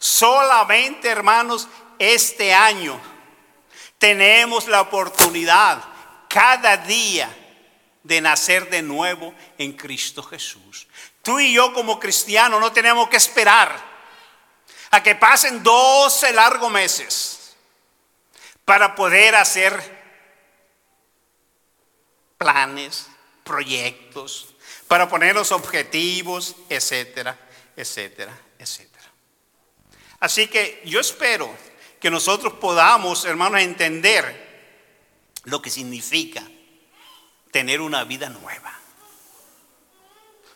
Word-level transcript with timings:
Solamente, 0.00 1.10
hermanos, 1.10 1.68
este 1.98 2.54
año 2.54 2.98
tenemos 3.98 4.66
la 4.66 4.80
oportunidad 4.80 5.84
cada 6.26 6.78
día 6.78 7.28
de 8.02 8.22
nacer 8.22 8.70
de 8.70 8.80
nuevo 8.80 9.34
en 9.58 9.74
Cristo 9.74 10.22
Jesús. 10.22 10.88
Tú 11.22 11.38
y 11.38 11.52
yo 11.52 11.74
como 11.74 12.00
cristianos 12.00 12.60
no 12.60 12.72
tenemos 12.72 13.10
que 13.10 13.18
esperar 13.18 13.78
a 14.90 15.02
que 15.02 15.16
pasen 15.16 15.62
12 15.62 16.32
largos 16.32 16.72
meses 16.72 17.56
para 18.64 18.94
poder 18.94 19.34
hacer 19.34 20.00
planes, 22.38 23.06
proyectos, 23.44 24.54
para 24.88 25.10
poner 25.10 25.34
los 25.34 25.52
objetivos, 25.52 26.56
etcétera, 26.70 27.38
etcétera, 27.76 28.32
etcétera. 28.58 28.89
Así 30.20 30.46
que 30.46 30.82
yo 30.84 31.00
espero 31.00 31.50
que 31.98 32.10
nosotros 32.10 32.54
podamos, 32.54 33.24
hermanos, 33.24 33.60
entender 33.60 34.48
lo 35.44 35.60
que 35.62 35.70
significa 35.70 36.42
tener 37.50 37.80
una 37.80 38.04
vida 38.04 38.28
nueva. 38.28 38.72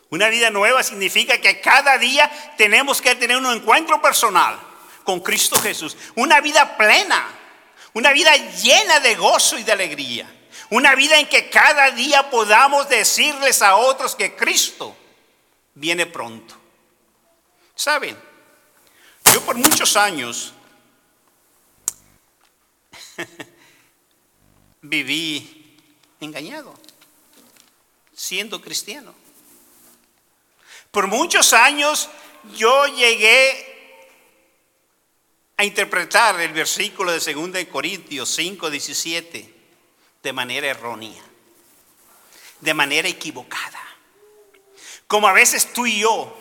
Una 0.09 0.29
vida 0.29 0.49
nueva 0.49 0.83
significa 0.83 1.39
que 1.39 1.59
cada 1.59 1.97
día 1.97 2.31
tenemos 2.57 3.01
que 3.01 3.15
tener 3.15 3.37
un 3.37 3.47
encuentro 3.47 4.01
personal 4.01 4.57
con 5.03 5.19
Cristo 5.19 5.59
Jesús. 5.59 5.97
Una 6.15 6.41
vida 6.41 6.77
plena, 6.77 7.27
una 7.93 8.11
vida 8.13 8.35
llena 8.35 8.99
de 8.99 9.15
gozo 9.15 9.57
y 9.57 9.63
de 9.63 9.71
alegría. 9.71 10.31
Una 10.69 10.95
vida 10.95 11.19
en 11.19 11.27
que 11.27 11.49
cada 11.49 11.91
día 11.91 12.29
podamos 12.29 12.87
decirles 12.87 13.61
a 13.61 13.75
otros 13.75 14.15
que 14.15 14.35
Cristo 14.35 14.95
viene 15.73 16.05
pronto. 16.05 16.55
¿Saben? 17.75 18.17
Yo 19.35 19.41
por 19.41 19.57
muchos 19.57 19.97
años 19.97 20.53
viví 24.81 25.77
engañado, 26.21 26.73
siendo 28.13 28.61
cristiano. 28.61 29.13
Por 30.89 31.07
muchos 31.07 31.51
años 31.51 32.07
yo 32.55 32.87
llegué 32.87 34.07
a 35.57 35.65
interpretar 35.65 36.39
el 36.39 36.53
versículo 36.53 37.11
de 37.11 37.19
2 37.19 37.65
Corintios 37.69 38.29
5, 38.29 38.69
17 38.69 39.53
de 40.23 40.31
manera 40.31 40.67
errónea, 40.67 41.21
de 42.61 42.73
manera 42.73 43.09
equivocada. 43.09 43.83
Como 45.07 45.27
a 45.27 45.33
veces 45.33 45.73
tú 45.73 45.85
y 45.85 45.99
yo 45.99 46.33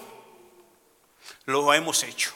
lo 1.46 1.74
hemos 1.74 2.00
hecho. 2.04 2.32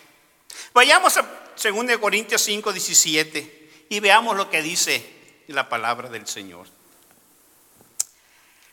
Vayamos 0.78 1.16
a 1.16 1.22
2 1.60 1.98
Corintios 1.98 2.40
5, 2.42 2.72
17 2.72 3.86
y 3.88 3.98
veamos 3.98 4.36
lo 4.36 4.48
que 4.48 4.62
dice 4.62 5.42
la 5.48 5.68
palabra 5.68 6.08
del 6.08 6.24
Señor. 6.28 6.68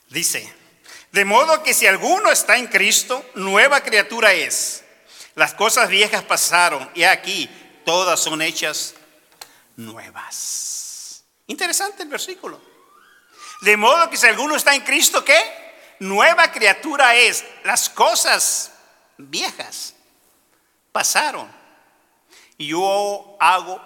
Dice, 0.09 0.53
de 1.11 1.25
modo 1.25 1.63
que 1.63 1.73
si 1.73 1.87
alguno 1.87 2.29
está 2.29 2.57
en 2.57 2.67
Cristo, 2.67 3.25
nueva 3.33 3.81
criatura 3.81 4.33
es. 4.33 4.83
Las 5.33 5.55
cosas 5.55 5.89
viejas 5.89 6.23
pasaron 6.23 6.87
y 6.93 7.05
aquí 7.05 7.49
todas 7.87 8.19
son 8.19 8.43
hechas 8.43 8.93
nuevas. 9.75 11.23
Interesante 11.47 12.03
el 12.03 12.09
versículo. 12.09 12.61
De 13.61 13.77
modo 13.77 14.11
que 14.11 14.17
si 14.17 14.27
alguno 14.27 14.55
está 14.55 14.75
en 14.75 14.81
Cristo, 14.81 15.25
¿qué? 15.25 15.41
Nueva 16.01 16.51
criatura 16.51 17.15
es. 17.15 17.43
Las 17.63 17.89
cosas 17.89 18.73
viejas 19.17 19.95
pasaron 20.91 21.64
y 22.57 22.67
yo 22.67 23.37
hago 23.39 23.81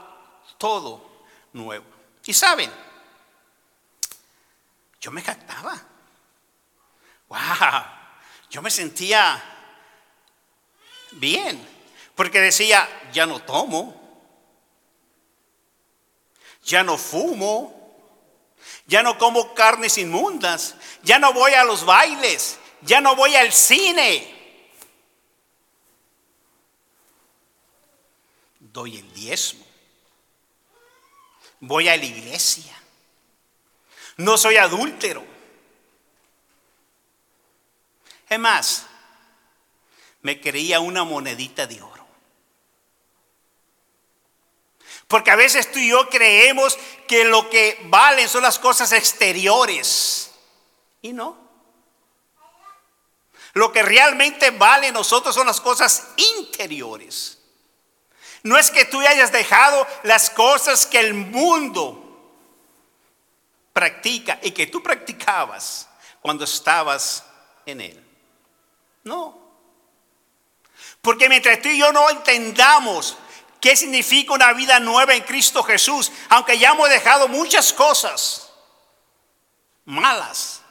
todo 0.57 1.23
nuevo. 1.53 1.85
Y 2.25 2.33
saben, 2.33 2.71
yo 5.01 5.11
me 5.11 5.21
jactaba. 5.21 5.81
¡Wow! 7.27 7.39
Yo 8.49 8.61
me 8.61 8.71
sentía 8.71 9.41
bien, 11.11 11.67
porque 12.15 12.39
decía, 12.41 12.87
ya 13.13 13.25
no 13.25 13.41
tomo, 13.41 13.95
ya 16.63 16.83
no 16.83 16.97
fumo, 16.97 17.75
ya 18.85 19.03
no 19.03 19.17
como 19.17 19.53
carnes 19.53 19.97
inmundas, 19.97 20.75
ya 21.03 21.19
no 21.19 21.33
voy 21.33 21.53
a 21.53 21.63
los 21.63 21.85
bailes, 21.85 22.59
ya 22.81 23.01
no 23.01 23.15
voy 23.15 23.35
al 23.35 23.53
cine. 23.53 24.38
Doy 28.71 28.97
el 28.97 29.13
diezmo 29.13 29.69
voy 31.61 31.87
a 31.89 31.97
la 31.97 32.05
iglesia. 32.05 32.75
No 34.17 34.37
soy 34.37 34.57
adúltero. 34.57 35.23
Es 38.27 38.39
más, 38.39 38.85
me 40.21 40.39
creía 40.39 40.79
una 40.79 41.03
monedita 41.03 41.65
de 41.65 41.81
oro. 41.81 42.07
Porque 45.07 45.31
a 45.31 45.35
veces 45.35 45.71
tú 45.71 45.79
y 45.79 45.89
yo 45.89 46.07
creemos 46.09 46.77
que 47.07 47.25
lo 47.25 47.49
que 47.49 47.79
valen 47.85 48.29
son 48.29 48.43
las 48.43 48.59
cosas 48.59 48.91
exteriores. 48.91 50.31
Y 51.01 51.13
no. 51.13 51.49
Lo 53.53 53.71
que 53.71 53.81
realmente 53.81 54.51
vale 54.51 54.91
nosotros 54.91 55.33
son 55.33 55.47
las 55.47 55.59
cosas 55.59 56.09
interiores. 56.37 57.38
No 58.43 58.57
es 58.57 58.71
que 58.71 58.85
tú 58.85 58.99
hayas 58.99 59.31
dejado 59.31 59.85
las 60.03 60.29
cosas 60.29 60.85
que 60.85 60.99
el 60.99 61.13
mundo 61.13 62.05
practica 63.73 64.39
y 64.41 64.51
que 64.51 64.67
tú 64.67 64.81
practicabas 64.81 65.89
cuando 66.21 66.43
estabas 66.43 67.25
en 67.65 67.81
él. 67.81 68.03
No. 69.03 69.37
Porque 71.01 71.29
mientras 71.29 71.61
tú 71.61 71.69
y 71.69 71.79
yo 71.79 71.91
no 71.91 72.09
entendamos 72.09 73.17
qué 73.59 73.75
significa 73.75 74.33
una 74.33 74.53
vida 74.53 74.79
nueva 74.79 75.15
en 75.15 75.23
Cristo 75.23 75.63
Jesús, 75.63 76.11
aunque 76.29 76.57
ya 76.57 76.71
hemos 76.71 76.89
dejado 76.89 77.27
muchas 77.27 77.73
cosas 77.73 78.51
malas, 79.85 80.61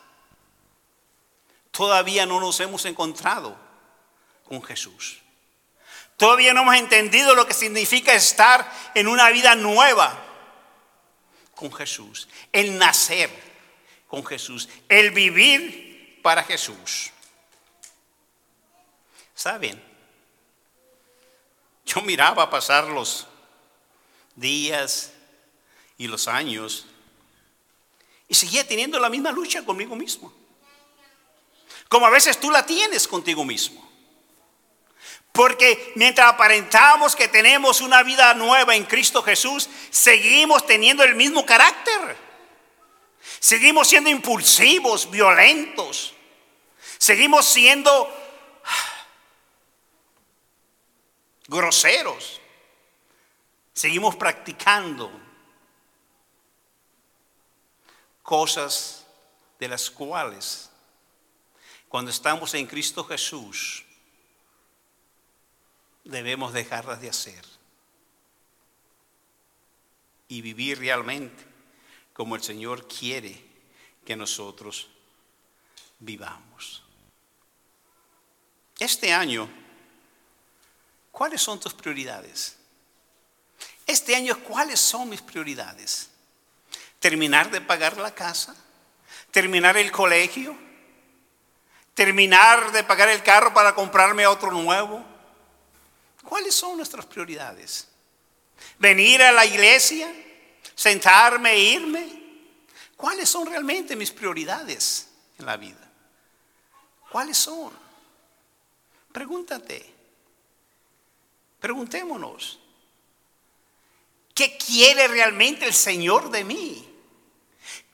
todavía 1.71 2.27
no 2.27 2.41
nos 2.41 2.61
hemos 2.61 2.85
encontrado 2.85 3.57
con 4.47 4.63
Jesús. 4.63 5.23
Todavía 6.19 6.53
no 6.53 6.63
hemos 6.63 6.75
entendido 6.75 7.37
lo 7.37 7.47
que 7.47 7.55
significa 7.55 8.13
estar 8.13 8.69
en 8.97 9.07
una 9.07 9.31
vida 9.31 9.55
nueva 9.55 10.21
con 11.55 11.73
Jesús, 11.73 12.29
el 12.53 12.77
nacer 12.77 13.31
con 14.09 14.27
Jesús, 14.27 14.69
el 14.89 15.13
vivir 15.13 16.21
para 16.21 16.43
Jesús. 16.43 17.13
¿Saben? 19.33 19.81
Yo 21.87 22.03
miraba 22.03 22.51
pasar 22.51 22.89
los 22.89 23.29
días 24.35 25.13
y 25.99 26.09
los 26.09 26.27
años 26.27 26.87
y 28.27 28.35
seguía 28.35 28.67
teniendo 28.67 28.99
la 28.99 29.09
misma 29.09 29.31
lucha 29.31 29.65
conmigo 29.65 29.95
mismo. 29.95 30.33
Como 31.89 32.07
a 32.07 32.11
veces 32.11 32.41
tú 32.41 32.51
la 32.51 32.67
tienes 32.67 33.07
contigo 33.07 33.45
mismo. 33.45 33.88
Porque 35.33 35.93
mientras 35.95 36.29
aparentamos 36.29 37.15
que 37.15 37.29
tenemos 37.29 37.81
una 37.81 38.03
vida 38.03 38.35
nueva 38.35 38.75
en 38.75 38.85
Cristo 38.85 39.23
Jesús, 39.23 39.69
seguimos 39.91 40.67
teniendo 40.67 41.05
el 41.05 41.15
mismo 41.15 41.47
carácter. 41.47 42.17
Seguimos 43.39 43.89
siendo 43.89 44.11
impulsivos, 44.11 45.11
violentos. 45.11 46.15
Seguimos 46.99 47.47
siendo 47.47 48.13
groseros. 51.47 52.41
Seguimos 53.73 54.17
practicando 54.17 55.13
cosas 58.25 59.07
de 59.59 59.69
las 59.69 59.89
cuales 59.89 60.69
cuando 61.89 62.11
estamos 62.11 62.53
en 62.55 62.67
Cristo 62.67 63.05
Jesús 63.05 63.85
debemos 66.09 66.55
dejarlas 66.55 67.01
de 67.03 67.11
hacer 67.11 67.45
y 70.27 70.41
vivir 70.41 70.79
realmente 70.79 71.45
como 72.15 72.35
el 72.35 72.43
Señor 72.43 72.89
quiere 72.89 73.45
que 74.05 74.17
nosotros 74.17 74.89
vivamos. 75.99 76.83
Este 78.79 79.13
año, 79.13 79.49
¿cuáles 81.11 81.43
son 81.43 81.61
tus 81.61 81.75
prioridades? 81.75 82.57
Este 83.87 84.17
año, 84.17 84.39
¿cuáles 84.45 84.81
son 84.81 85.11
mis 85.11 85.21
prioridades? 85.21 86.11
¿Terminar 87.01 87.51
de 87.51 87.61
pagar 87.61 87.99
la 87.99 88.15
casa? 88.15 88.57
¿Terminar 89.31 89.77
el 89.77 89.93
colegio? 89.93 90.57
¿Terminar 91.93 92.73
de 92.73 92.83
pagar 92.83 93.11
el 93.11 93.23
carro 93.23 93.53
para 93.53 93.75
comprarme 93.75 94.27
otro 94.27 94.51
nuevo? 94.53 95.05
¿Cuáles 96.29 96.55
son 96.55 96.77
nuestras 96.77 97.07
prioridades? 97.07 97.89
¿Venir 98.79 99.23
a 99.23 99.33
la 99.33 99.47
iglesia? 99.47 100.13
¿Sentarme 100.75 101.53
e 101.53 101.59
irme? 101.59 102.23
¿Cuáles 102.99 103.31
son 103.31 103.47
realmente 103.47 103.97
mis 103.97 104.11
prioridades 104.11 105.09
en 105.39 105.47
la 105.47 105.57
vida? 105.57 105.91
¿Cuáles 107.11 107.39
son? 107.39 107.73
Pregúntate. 109.11 109.95
Preguntémonos. 111.61 112.61
¿Qué 114.35 114.59
quiere 114.59 115.09
realmente 115.09 115.65
el 115.65 115.73
Señor 115.73 116.31
de 116.31 116.45
mí? 116.45 116.95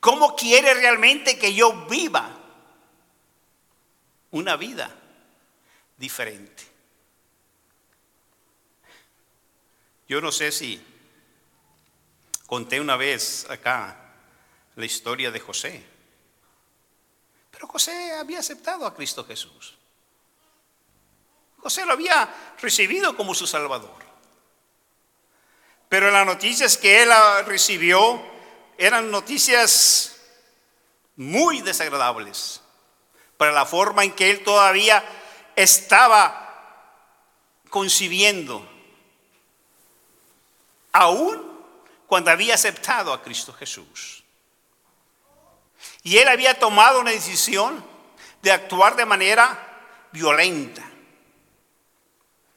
¿Cómo 0.00 0.34
quiere 0.34 0.74
realmente 0.74 1.38
que 1.38 1.54
yo 1.54 1.86
viva 1.86 2.36
una 4.32 4.56
vida 4.56 4.92
diferente? 5.96 6.73
Yo 10.08 10.20
no 10.20 10.30
sé 10.32 10.52
si 10.52 10.82
conté 12.46 12.80
una 12.80 12.96
vez 12.96 13.46
acá 13.48 13.96
la 14.76 14.84
historia 14.84 15.30
de 15.30 15.40
José, 15.40 15.84
pero 17.50 17.66
José 17.68 18.12
había 18.12 18.40
aceptado 18.40 18.86
a 18.86 18.94
Cristo 18.94 19.24
Jesús. 19.24 19.76
José 21.58 21.86
lo 21.86 21.92
había 21.92 22.54
recibido 22.60 23.16
como 23.16 23.34
su 23.34 23.46
Salvador. 23.46 24.04
Pero 25.88 26.10
las 26.10 26.26
noticias 26.26 26.76
que 26.76 27.02
él 27.02 27.10
recibió 27.46 28.20
eran 28.76 29.10
noticias 29.10 30.16
muy 31.16 31.60
desagradables 31.60 32.60
para 33.36 33.52
la 33.52 33.64
forma 33.64 34.04
en 34.04 34.12
que 34.12 34.30
él 34.30 34.42
todavía 34.42 35.04
estaba 35.56 36.40
concibiendo, 37.70 38.68
aún 40.94 41.52
cuando 42.06 42.30
había 42.30 42.54
aceptado 42.54 43.12
a 43.12 43.22
Cristo 43.22 43.52
Jesús. 43.52 44.24
Y 46.02 46.16
él 46.16 46.28
había 46.28 46.58
tomado 46.58 47.00
una 47.00 47.10
decisión 47.10 47.84
de 48.40 48.50
actuar 48.50 48.96
de 48.96 49.04
manera 49.04 50.08
violenta 50.10 50.90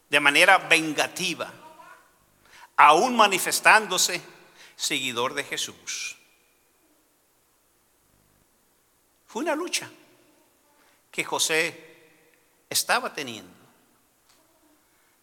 de 0.09 0.19
manera 0.19 0.57
vengativa, 0.57 1.51
aún 2.75 3.15
manifestándose 3.15 4.21
seguidor 4.75 5.33
de 5.33 5.43
Jesús. 5.43 6.17
Fue 9.27 9.41
una 9.41 9.55
lucha 9.55 9.89
que 11.11 11.23
José 11.23 11.83
estaba 12.69 13.13
teniendo. 13.13 13.53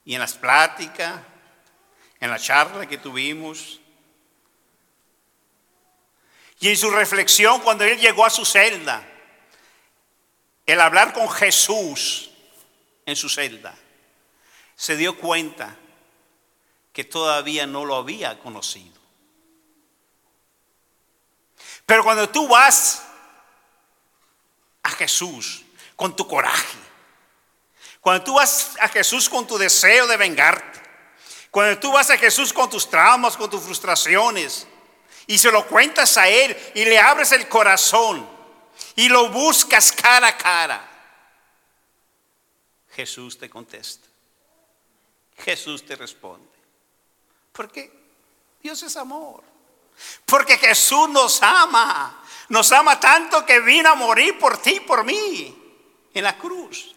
Y 0.05 0.15
en 0.15 0.21
las 0.21 0.35
pláticas, 0.35 1.23
en 2.21 2.31
la 2.31 2.39
charla 2.39 2.87
que 2.87 2.99
tuvimos, 2.99 3.81
y 6.61 6.69
en 6.69 6.77
su 6.77 6.91
reflexión 6.91 7.61
cuando 7.61 7.85
él 7.85 7.99
llegó 7.99 8.25
a 8.25 8.31
su 8.31 8.45
celda, 8.45 9.07
el 10.67 10.81
hablar 10.81 11.13
con 11.13 11.29
Jesús 11.29 12.31
en 13.05 13.17
su 13.17 13.29
celda, 13.29 13.75
se 14.75 14.97
dio 14.97 15.19
cuenta 15.19 15.77
que 16.93 17.05
todavía 17.05 17.67
no 17.67 17.85
lo 17.85 17.97
había 17.97 18.39
conocido. 18.39 18.95
Pero 21.85 22.03
cuando 22.03 22.31
tú 22.31 22.49
vas 22.49 23.05
a 24.83 24.91
Jesús 24.91 25.65
con 25.97 26.17
tu 26.17 26.27
coraje, 26.27 26.79
cuando 28.01 28.25
tú 28.25 28.35
vas 28.35 28.77
a 28.81 28.89
Jesús 28.89 29.29
con 29.29 29.47
tu 29.47 29.59
deseo 29.59 30.07
de 30.07 30.17
vengarte, 30.17 30.84
cuando 31.55 31.79
tú 31.79 31.93
vas 31.93 32.11
a 32.11 32.19
Jesús 32.19 32.53
con 32.53 32.69
tus 32.69 32.91
traumas, 32.91 33.37
con 33.37 33.49
tus 33.49 33.63
frustraciones, 33.63 34.67
y 35.29 35.39
se 35.39 35.53
lo 35.53 35.65
cuentas 35.69 36.17
a 36.17 36.29
Él 36.29 36.57
y 36.75 36.85
le 36.85 36.99
abres 36.99 37.31
el 37.31 37.49
corazón 37.49 38.29
y 38.97 39.09
lo 39.09 39.29
buscas 39.29 39.93
cara 39.93 40.27
a 40.27 40.37
cara, 40.37 40.91
Jesús 42.91 43.39
te 43.39 43.49
contesta. 43.49 44.09
Jesús 45.45 45.87
te 45.87 45.95
responde. 45.95 46.51
Porque 47.53 47.89
Dios 48.61 48.83
es 48.83 48.97
amor. 48.97 49.45
Porque 50.27 50.59
Jesús 50.59 51.09
nos 51.09 51.41
ama. 51.41 52.21
Nos 52.49 52.73
ama 52.73 52.99
tanto 52.99 53.47
que 53.47 53.61
vino 53.61 53.91
a 53.91 53.95
morir 53.95 54.41
por 54.41 54.61
ti, 54.61 54.81
por 54.81 55.05
mí, 55.05 55.57
en 56.15 56.25
la 56.25 56.37
cruz. 56.37 56.97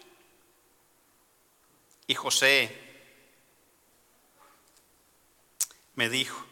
Y 2.08 2.16
José 2.16 2.87
me 5.98 6.08
dijo, 6.08 6.46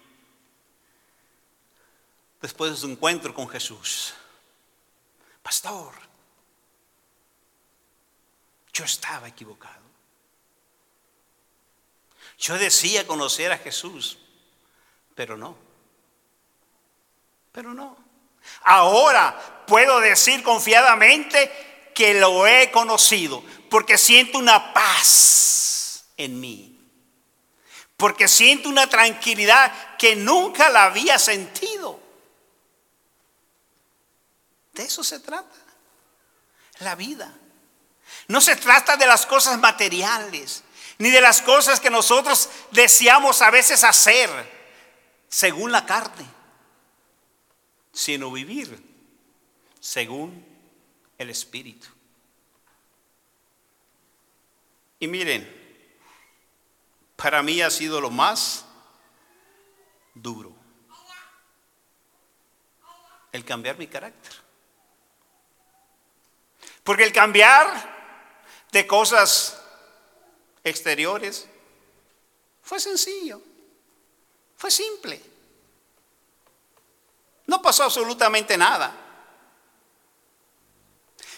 después 2.43 2.73
de 2.73 2.77
su 2.77 2.89
encuentro 2.89 3.33
con 3.33 3.49
Jesús, 3.49 4.13
pastor, 5.41 5.95
yo 8.73 8.85
estaba 8.85 9.29
equivocado. 9.29 9.85
Yo 12.39 12.59
decía 12.59 13.07
conocer 13.07 13.53
a 13.53 13.59
Jesús, 13.59 14.19
pero 15.15 15.37
no. 15.37 15.57
Pero 17.53 17.73
no. 17.73 17.97
Ahora 18.65 19.65
puedo 19.69 20.01
decir 20.01 20.43
confiadamente 20.43 21.93
que 21.95 22.15
lo 22.15 22.49
he 22.49 22.73
conocido, 22.73 23.45
porque 23.71 23.97
siento 23.97 24.39
una 24.39 24.75
paz 24.75 26.09
en 26.17 26.41
mí. 26.41 26.76
Porque 27.97 28.29
siento 28.29 28.69
una 28.69 28.89
tranquilidad 28.89 29.97
que 29.97 30.17
nunca 30.17 30.69
la 30.69 30.85
había 30.85 31.19
sentido. 31.19 31.99
De 34.73 34.85
eso 34.85 35.03
se 35.03 35.21
trata. 35.21 35.57
La 36.81 36.95
vida. 36.95 37.33
No 38.29 38.41
se 38.41 38.57
trata 38.57 38.97
de 38.97 39.07
las 39.07 39.25
cosas 39.25 39.59
materiales 39.59 40.63
ni 40.99 41.11
de 41.11 41.21
las 41.21 41.43
cosas 41.43 41.81
que 41.81 41.91
nosotros 41.91 42.49
deseamos 42.71 43.43
a 43.43 43.51
veces 43.51 43.85
hacer 43.85 44.31
según 45.29 45.73
la 45.73 45.85
carne, 45.85 46.27
sino 47.93 48.31
vivir 48.31 48.83
según 49.81 50.45
el 51.19 51.31
Espíritu. 51.31 51.87
Y 54.99 55.09
miren, 55.09 55.56
para 57.17 57.43
mí 57.43 57.63
ha 57.63 57.71
sido 57.71 58.01
lo 58.01 58.11
más 58.11 58.65
duro 60.15 60.55
el 63.33 63.45
cambiar 63.45 63.77
mi 63.77 63.87
carácter. 63.87 64.33
Porque 66.83 67.05
el 67.05 67.13
cambiar 67.13 67.97
de 68.73 68.87
cosas 68.87 69.61
exteriores. 70.65 71.49
Fue 72.63 72.81
sencillo, 72.81 73.41
fue 74.57 74.71
simple. 74.71 75.23
No 77.47 77.63
pasó 77.63 77.85
absolutamente 77.85 78.59
nada. 78.59 78.93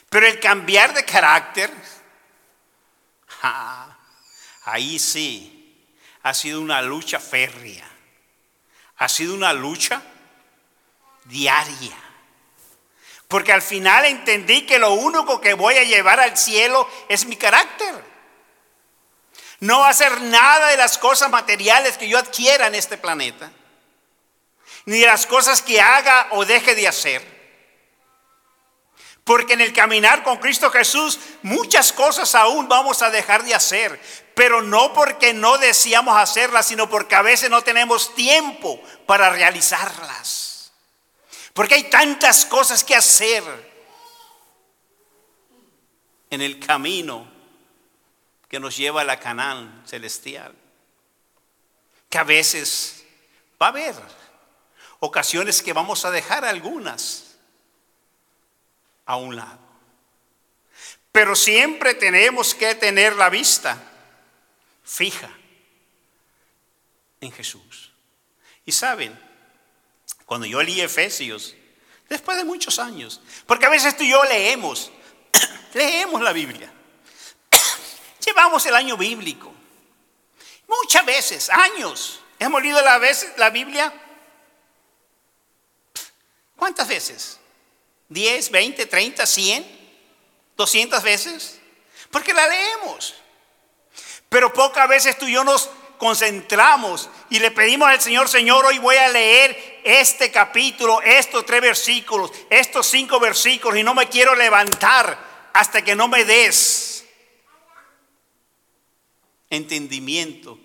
Pero 0.08 0.26
el 0.26 0.40
cambiar 0.40 0.94
de 0.94 1.04
carácter, 1.04 1.70
ahí 4.64 4.99
sí, 4.99 5.57
ha 6.22 6.34
sido 6.34 6.60
una 6.60 6.82
lucha 6.82 7.18
férrea. 7.20 7.88
Ha 8.96 9.08
sido 9.08 9.34
una 9.34 9.52
lucha 9.52 10.02
diaria. 11.25 11.96
Porque 13.28 13.52
al 13.52 13.62
final 13.62 14.06
entendí 14.06 14.62
que 14.62 14.78
lo 14.78 14.92
único 14.92 15.40
que 15.40 15.54
voy 15.54 15.76
a 15.76 15.84
llevar 15.84 16.18
al 16.18 16.37
cielo 16.37 16.88
es 17.08 17.26
mi 17.26 17.37
carácter. 17.37 17.94
No 19.60 19.80
va 19.80 19.88
a 19.88 19.90
hacer 19.90 20.20
nada 20.22 20.68
de 20.68 20.76
las 20.76 20.98
cosas 20.98 21.30
materiales 21.30 21.98
que 21.98 22.08
yo 22.08 22.18
adquiera 22.18 22.68
en 22.68 22.75
este 22.75 22.96
planeta, 22.96 23.50
ni 24.87 25.00
de 25.00 25.06
las 25.06 25.26
cosas 25.26 25.62
que 25.62 25.80
haga 25.80 26.28
o 26.30 26.44
deje 26.44 26.75
de 26.75 26.88
hacer. 26.88 27.38
Porque 29.25 29.52
en 29.52 29.60
el 29.60 29.75
caminar 29.75 30.22
con 30.22 30.38
Cristo 30.38 30.70
Jesús 30.70 31.18
muchas 31.42 31.92
cosas 31.92 32.34
aún 32.34 32.66
vamos 32.66 33.02
a 33.02 33.10
dejar 33.10 33.42
de 33.44 33.54
hacer, 33.54 34.00
pero 34.38 34.62
no 34.62 34.92
porque 34.92 35.35
no 35.35 35.59
deseamos 35.59 36.16
hacerlas, 36.16 36.68
sino 36.68 36.88
porque 36.88 37.16
a 37.16 37.23
veces 37.23 37.50
no 37.50 37.62
tenemos 37.62 38.14
tiempo 38.14 38.80
para 39.04 39.30
realizarlas. 39.30 40.71
Porque 41.52 41.75
hay 41.75 41.90
tantas 41.90 42.47
cosas 42.47 42.85
que 42.85 42.95
hacer 42.95 43.42
en 46.30 46.40
el 46.40 46.61
camino 46.61 47.28
que 48.49 48.61
nos 48.61 48.76
lleva 48.76 49.00
a 49.00 49.04
la 49.04 49.18
Canaán 49.18 49.83
celestial. 49.85 50.54
Que 52.09 52.18
a 52.18 52.23
veces 52.23 53.02
va 53.61 53.66
a 53.66 53.71
haber 53.71 53.97
ocasiones 55.00 55.64
que 55.64 55.73
vamos 55.73 56.04
a 56.04 56.12
dejar 56.12 56.45
algunas 56.45 57.35
a 59.04 59.16
un 59.16 59.35
lado. 59.35 59.59
Pero 61.11 61.35
siempre 61.35 61.95
tenemos 61.95 62.54
que 62.54 62.76
tener 62.76 63.16
la 63.16 63.30
vista 63.30 63.88
fija 64.88 65.30
en 67.21 67.30
Jesús. 67.30 67.92
Y 68.64 68.73
saben, 68.73 69.18
cuando 70.25 70.47
yo 70.47 70.62
leí 70.62 70.80
Efesios, 70.80 71.54
después 72.09 72.38
de 72.38 72.45
muchos 72.45 72.78
años, 72.78 73.21
porque 73.47 73.66
a 73.66 73.68
veces 73.68 73.97
tú 73.97 74.02
y 74.02 74.11
yo 74.11 74.23
leemos, 74.25 74.90
leemos 75.75 76.23
la 76.23 76.33
Biblia, 76.33 76.73
llevamos 78.26 78.64
el 78.66 78.75
año 78.75 78.97
bíblico, 78.97 79.52
muchas 80.66 81.04
veces, 81.04 81.50
años, 81.50 82.21
hemos 82.38 82.62
leído 82.62 82.80
la, 82.80 82.99
vez, 82.99 83.30
la 83.37 83.50
Biblia, 83.50 83.92
¿cuántas 86.57 86.88
veces? 86.88 87.38
¿10, 88.09 88.50
20, 88.50 88.87
30, 88.87 89.26
100? 89.26 89.78
¿200 90.57 91.02
veces? 91.02 91.61
Porque 92.11 92.33
la 92.33 92.49
leemos. 92.49 93.14
Pero 94.28 94.52
pocas 94.52 94.88
veces 94.88 95.18
tú 95.18 95.26
y 95.26 95.32
yo 95.32 95.44
nos 95.44 95.70
concentramos 95.99 97.11
y 97.30 97.38
le 97.38 97.50
pedimos 97.50 97.88
al 97.88 98.00
Señor, 98.00 98.28
Señor, 98.28 98.64
hoy 98.64 98.78
voy 98.78 98.97
a 98.97 99.08
leer 99.08 99.80
este 99.85 100.30
capítulo, 100.30 101.02
estos 101.02 101.44
tres 101.44 101.61
versículos, 101.61 102.30
estos 102.49 102.87
cinco 102.87 103.18
versículos 103.18 103.78
y 103.78 103.82
no 103.82 103.94
me 103.94 104.08
quiero 104.08 104.35
levantar 104.35 105.50
hasta 105.52 105.82
que 105.82 105.97
no 105.97 106.08
me 106.08 106.25
des 106.25 107.04
entendimiento 109.50 110.58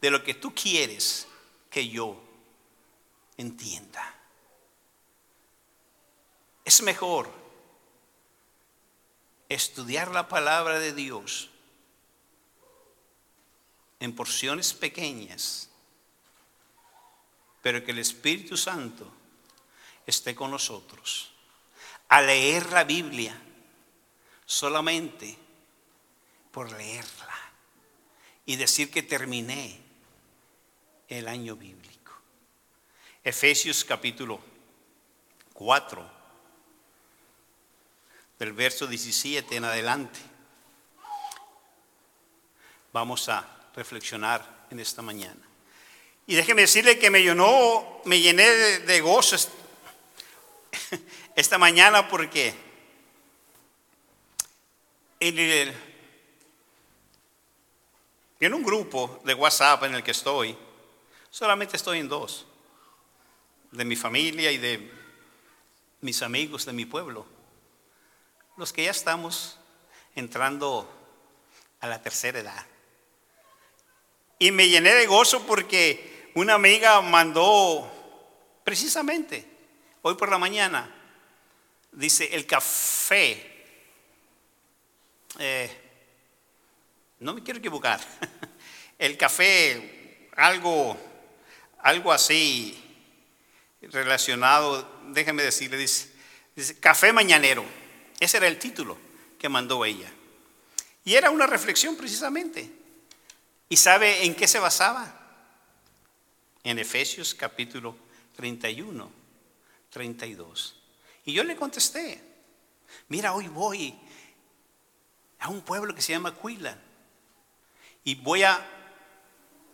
de 0.00 0.10
lo 0.10 0.22
que 0.22 0.34
tú 0.34 0.54
quieres 0.54 1.26
que 1.70 1.88
yo 1.88 2.20
entienda. 3.36 4.14
Es 6.64 6.82
mejor 6.82 7.30
estudiar 9.48 10.10
la 10.10 10.28
palabra 10.28 10.78
de 10.78 10.92
Dios 10.92 11.50
en 14.04 14.14
porciones 14.14 14.74
pequeñas, 14.74 15.70
pero 17.62 17.82
que 17.82 17.92
el 17.92 17.98
Espíritu 17.98 18.56
Santo 18.56 19.10
esté 20.06 20.34
con 20.34 20.50
nosotros. 20.50 21.32
A 22.08 22.20
leer 22.20 22.70
la 22.70 22.84
Biblia 22.84 23.34
solamente 24.44 25.38
por 26.52 26.70
leerla 26.70 27.34
y 28.44 28.56
decir 28.56 28.90
que 28.90 29.02
terminé 29.02 29.80
el 31.08 31.26
año 31.26 31.56
bíblico. 31.56 32.12
Efesios 33.24 33.84
capítulo 33.84 34.38
4, 35.54 36.10
del 38.38 38.52
verso 38.52 38.86
17 38.86 39.56
en 39.56 39.64
adelante. 39.64 40.20
Vamos 42.92 43.30
a 43.30 43.63
reflexionar 43.74 44.66
en 44.70 44.80
esta 44.80 45.02
mañana. 45.02 45.40
Y 46.26 46.34
déjeme 46.34 46.62
decirle 46.62 46.98
que 46.98 47.10
me 47.10 47.22
llenó, 47.22 48.00
me 48.04 48.20
llené 48.20 48.48
de, 48.80 49.00
gozo 49.00 49.36
esta 51.36 51.58
mañana 51.58 52.08
porque 52.08 52.54
en, 55.20 55.74
en 58.40 58.54
un 58.54 58.62
grupo 58.62 59.20
de 59.24 59.34
WhatsApp 59.34 59.84
en 59.84 59.94
el 59.94 60.02
que 60.02 60.12
estoy, 60.12 60.56
solamente 61.30 61.76
estoy 61.76 61.98
en 61.98 62.08
dos, 62.08 62.46
de 63.70 63.84
mi 63.84 63.96
familia 63.96 64.50
y 64.50 64.58
de 64.58 64.90
mis 66.00 66.22
amigos 66.22 66.64
de 66.64 66.72
mi 66.72 66.86
pueblo, 66.86 67.26
los 68.56 68.72
que 68.72 68.84
ya 68.84 68.92
estamos 68.92 69.58
entrando 70.14 70.90
a 71.80 71.86
la 71.86 72.00
tercera 72.00 72.38
edad. 72.38 72.66
Y 74.38 74.50
me 74.50 74.68
llené 74.68 74.94
de 74.94 75.06
gozo 75.06 75.46
porque 75.46 76.30
una 76.34 76.54
amiga 76.54 77.00
mandó 77.00 77.90
precisamente 78.64 79.46
hoy 80.02 80.14
por 80.16 80.28
la 80.28 80.38
mañana, 80.38 80.92
dice, 81.92 82.34
el 82.34 82.44
café, 82.46 83.64
eh, 85.38 85.70
no 87.20 87.34
me 87.34 87.42
quiero 87.42 87.58
equivocar, 87.58 88.00
el 88.98 89.16
café, 89.16 90.28
algo, 90.36 90.96
algo 91.78 92.12
así 92.12 92.80
relacionado, 93.80 95.00
déjeme 95.08 95.42
decirle, 95.42 95.76
dice, 95.76 96.10
dice, 96.56 96.78
café 96.80 97.12
mañanero, 97.12 97.64
ese 98.18 98.38
era 98.38 98.48
el 98.48 98.58
título 98.58 98.98
que 99.38 99.48
mandó 99.48 99.84
ella. 99.84 100.10
Y 101.04 101.14
era 101.14 101.30
una 101.30 101.46
reflexión 101.46 101.96
precisamente 101.96 102.70
¿Y 103.74 103.76
sabe 103.76 104.24
en 104.24 104.36
qué 104.36 104.46
se 104.46 104.60
basaba? 104.60 105.12
En 106.62 106.78
Efesios 106.78 107.34
capítulo 107.34 107.96
31, 108.36 109.10
32. 109.90 110.76
Y 111.24 111.32
yo 111.32 111.42
le 111.42 111.56
contesté, 111.56 112.22
mira, 113.08 113.34
hoy 113.34 113.48
voy 113.48 113.98
a 115.40 115.48
un 115.48 115.60
pueblo 115.62 115.92
que 115.92 116.02
se 116.02 116.12
llama 116.12 116.30
Cuila 116.34 116.78
y 118.04 118.14
voy 118.14 118.44
a 118.44 118.64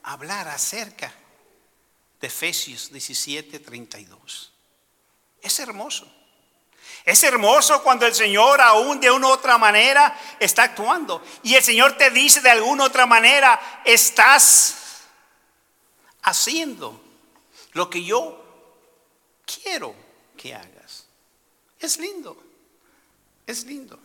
hablar 0.02 0.48
acerca 0.48 1.12
de 2.22 2.26
Efesios 2.26 2.90
17, 2.90 3.58
32. 3.58 4.50
Es 5.42 5.58
hermoso. 5.58 6.10
Es 7.04 7.22
hermoso 7.22 7.82
cuando 7.82 8.06
el 8.06 8.14
Señor 8.14 8.60
aún 8.60 9.00
de 9.00 9.10
una 9.10 9.28
u 9.28 9.30
otra 9.30 9.56
manera 9.56 10.18
está 10.38 10.64
actuando. 10.64 11.22
Y 11.42 11.54
el 11.54 11.62
Señor 11.62 11.96
te 11.96 12.10
dice 12.10 12.40
de 12.40 12.50
alguna 12.50 12.84
otra 12.84 13.06
manera, 13.06 13.58
estás 13.84 15.02
haciendo 16.22 17.00
lo 17.72 17.88
que 17.88 18.04
yo 18.04 18.44
quiero 19.46 19.94
que 20.36 20.54
hagas. 20.54 21.06
Es 21.78 21.98
lindo, 21.98 22.36
es 23.46 23.64
lindo. 23.64 23.98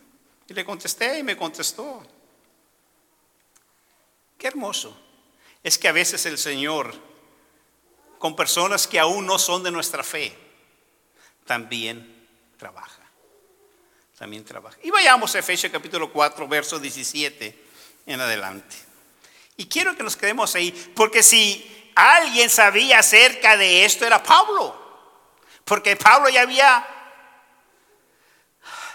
Y 0.48 0.54
le 0.54 0.64
contesté 0.64 1.18
y 1.18 1.22
me 1.22 1.36
contestó. 1.36 2.02
Qué 4.38 4.46
hermoso. 4.46 4.96
Es 5.62 5.78
que 5.78 5.88
a 5.88 5.92
veces 5.92 6.24
el 6.26 6.38
Señor, 6.38 6.94
con 8.18 8.36
personas 8.36 8.86
que 8.86 8.98
aún 8.98 9.26
no 9.26 9.38
son 9.38 9.62
de 9.62 9.70
nuestra 9.70 10.02
fe, 10.02 10.36
también 11.44 12.28
trabaja. 12.56 13.02
También 14.16 14.44
trabaja. 14.44 14.78
Y 14.82 14.90
vayamos 14.90 15.34
a 15.34 15.40
Efesios 15.40 15.70
capítulo 15.70 16.12
4, 16.12 16.48
verso 16.48 16.78
17 16.78 17.64
en 18.06 18.20
adelante. 18.20 18.85
Y 19.56 19.66
quiero 19.66 19.96
que 19.96 20.02
nos 20.02 20.16
quedemos 20.16 20.54
ahí, 20.54 20.72
porque 20.94 21.22
si 21.22 21.90
alguien 21.94 22.50
sabía 22.50 22.98
acerca 22.98 23.56
de 23.56 23.84
esto 23.84 24.04
era 24.04 24.22
Pablo. 24.22 24.84
Porque 25.64 25.96
Pablo 25.96 26.28
ya 26.28 26.42
había 26.42 26.86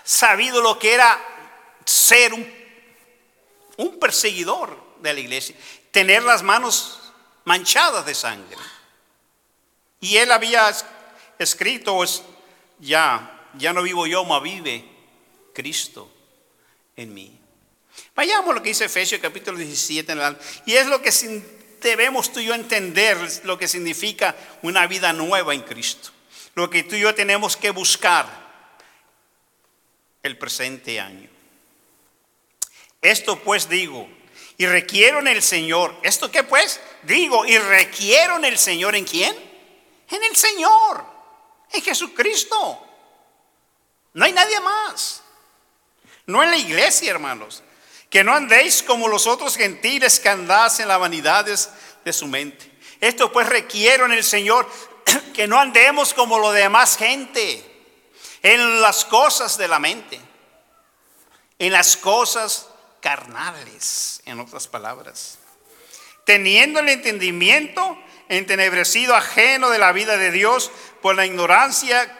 sabido 0.03 0.61
lo 0.61 0.77
que 0.77 0.93
era 0.93 1.19
ser 1.85 2.33
un, 2.33 2.53
un 3.77 3.99
perseguidor 3.99 4.95
de 4.99 5.13
la 5.13 5.19
iglesia, 5.19 5.55
tener 5.91 6.23
las 6.23 6.43
manos 6.43 7.11
manchadas 7.43 8.05
de 8.05 8.13
sangre. 8.13 8.57
Y 9.99 10.17
él 10.17 10.31
había 10.31 10.71
escrito 11.39 11.99
ya 12.79 13.41
ya 13.57 13.73
no 13.73 13.83
vivo 13.83 14.07
yo, 14.07 14.23
mas 14.25 14.41
vive 14.41 14.85
Cristo 15.53 16.09
en 16.95 17.13
mí. 17.13 17.40
Vayamos 18.15 18.51
a 18.51 18.53
lo 18.53 18.63
que 18.63 18.69
dice 18.69 18.85
Efesios 18.85 19.21
capítulo 19.21 19.57
17. 19.57 20.15
Y 20.65 20.73
es 20.73 20.87
lo 20.87 21.01
que 21.01 21.11
debemos 21.81 22.31
tú 22.31 22.39
y 22.39 22.45
yo 22.45 22.53
entender, 22.53 23.17
lo 23.43 23.57
que 23.57 23.67
significa 23.67 24.35
una 24.61 24.87
vida 24.87 25.13
nueva 25.13 25.53
en 25.53 25.61
Cristo. 25.61 26.11
Lo 26.55 26.69
que 26.69 26.83
tú 26.83 26.95
y 26.95 27.01
yo 27.01 27.15
tenemos 27.15 27.57
que 27.57 27.71
buscar 27.71 28.25
el 30.23 30.37
presente 30.37 30.99
año. 30.99 31.29
Esto 33.01 33.39
pues 33.39 33.67
digo, 33.67 34.07
y 34.57 34.67
requiero 34.67 35.19
en 35.19 35.27
el 35.27 35.41
Señor. 35.41 35.95
¿Esto 36.03 36.29
qué 36.29 36.43
pues? 36.43 36.79
Digo, 37.03 37.45
y 37.45 37.57
requiero 37.57 38.35
en 38.35 38.45
el 38.45 38.59
Señor. 38.59 38.95
¿En 38.95 39.05
quién? 39.05 39.35
En 40.09 40.23
el 40.23 40.35
Señor, 40.35 41.03
en 41.71 41.81
Jesucristo. 41.81 42.87
No 44.13 44.25
hay 44.25 44.33
nadie 44.33 44.59
más. 44.59 45.23
No 46.27 46.43
en 46.43 46.51
la 46.51 46.57
iglesia, 46.57 47.09
hermanos. 47.09 47.63
Que 48.11 48.23
no 48.23 48.33
andéis 48.35 48.83
como 48.83 49.07
los 49.07 49.25
otros 49.25 49.55
gentiles 49.55 50.19
que 50.19 50.29
andás 50.29 50.79
en 50.79 50.89
las 50.89 50.99
vanidades 50.99 51.69
de 52.05 52.13
su 52.13 52.27
mente. 52.27 52.69
Esto 52.99 53.31
pues 53.31 53.47
requiero 53.47 54.05
en 54.05 54.11
el 54.11 54.23
Señor 54.23 54.69
que 55.33 55.47
no 55.47 55.59
andemos 55.59 56.13
como 56.13 56.37
lo 56.37 56.51
demás 56.51 56.97
gente. 56.97 57.67
En 58.43 58.81
las 58.81 59.05
cosas 59.05 59.57
de 59.57 59.67
la 59.67 59.79
mente. 59.79 60.19
En 61.57 61.71
las 61.71 61.95
cosas 61.95 62.67
carnales, 62.99 64.21
en 64.25 64.39
otras 64.39 64.67
palabras. 64.67 65.39
Teniendo 66.25 66.81
el 66.81 66.89
entendimiento 66.89 67.97
entenebrecido 68.27 69.15
ajeno 69.15 69.69
de 69.69 69.79
la 69.79 69.93
vida 69.93 70.17
de 70.17 70.31
Dios 70.31 70.69
por 71.01 71.15
la 71.15 71.25
ignorancia 71.25 72.17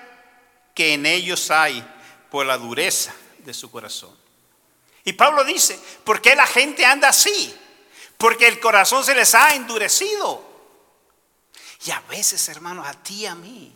que 0.74 0.94
en 0.94 1.06
ellos 1.06 1.52
hay 1.52 1.86
por 2.30 2.46
la 2.46 2.58
dureza 2.58 3.14
de 3.40 3.54
su 3.54 3.70
corazón. 3.70 4.21
Y 5.04 5.14
Pablo 5.14 5.44
dice, 5.44 5.80
¿por 6.04 6.22
qué 6.22 6.36
la 6.36 6.46
gente 6.46 6.86
anda 6.86 7.10
así? 7.10 7.58
Porque 8.18 8.48
el 8.48 8.60
corazón 8.60 9.04
se 9.04 9.16
les 9.16 9.34
ha 9.34 9.56
endurecido. 9.56 10.50
Y 11.86 11.92
a 11.92 12.00
veces, 12.02 12.48
hermanos, 12.50 12.88
a 12.88 12.94
ti 12.94 13.22
y 13.22 13.26
a 13.26 13.36
mí, 13.36 13.76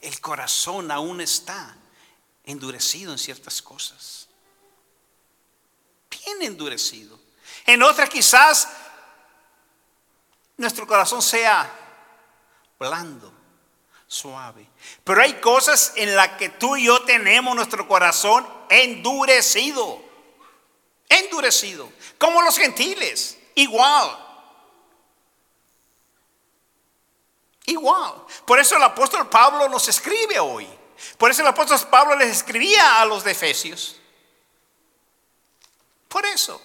el 0.00 0.20
corazón 0.20 0.90
aún 0.90 1.20
está 1.20 1.76
endurecido 2.44 3.12
en 3.12 3.18
ciertas 3.18 3.62
cosas. 3.62 4.28
Bien 6.10 6.42
endurecido. 6.42 7.18
En 7.64 7.82
otras 7.82 8.10
quizás 8.10 8.68
nuestro 10.56 10.86
corazón 10.86 11.22
sea 11.22 11.70
blando, 12.78 13.32
suave. 14.12 14.66
Pero 15.04 15.22
hay 15.22 15.34
cosas 15.40 15.94
en 15.96 16.14
las 16.14 16.32
que 16.32 16.50
tú 16.50 16.76
y 16.76 16.84
yo 16.86 17.02
tenemos 17.02 17.56
nuestro 17.56 17.88
corazón 17.88 18.46
endurecido. 18.68 20.02
Endurecido. 21.08 21.90
Como 22.18 22.42
los 22.42 22.56
gentiles. 22.56 23.38
Igual. 23.54 24.18
Igual. 27.66 28.14
Por 28.46 28.58
eso 28.58 28.76
el 28.76 28.82
apóstol 28.82 29.28
Pablo 29.28 29.68
nos 29.68 29.88
escribe 29.88 30.38
hoy. 30.38 30.68
Por 31.16 31.30
eso 31.30 31.42
el 31.42 31.48
apóstol 31.48 31.80
Pablo 31.88 32.14
les 32.16 32.28
escribía 32.28 33.00
a 33.00 33.06
los 33.06 33.24
de 33.24 33.32
Efesios. 33.32 33.96
Por 36.08 36.26
eso. 36.26 36.60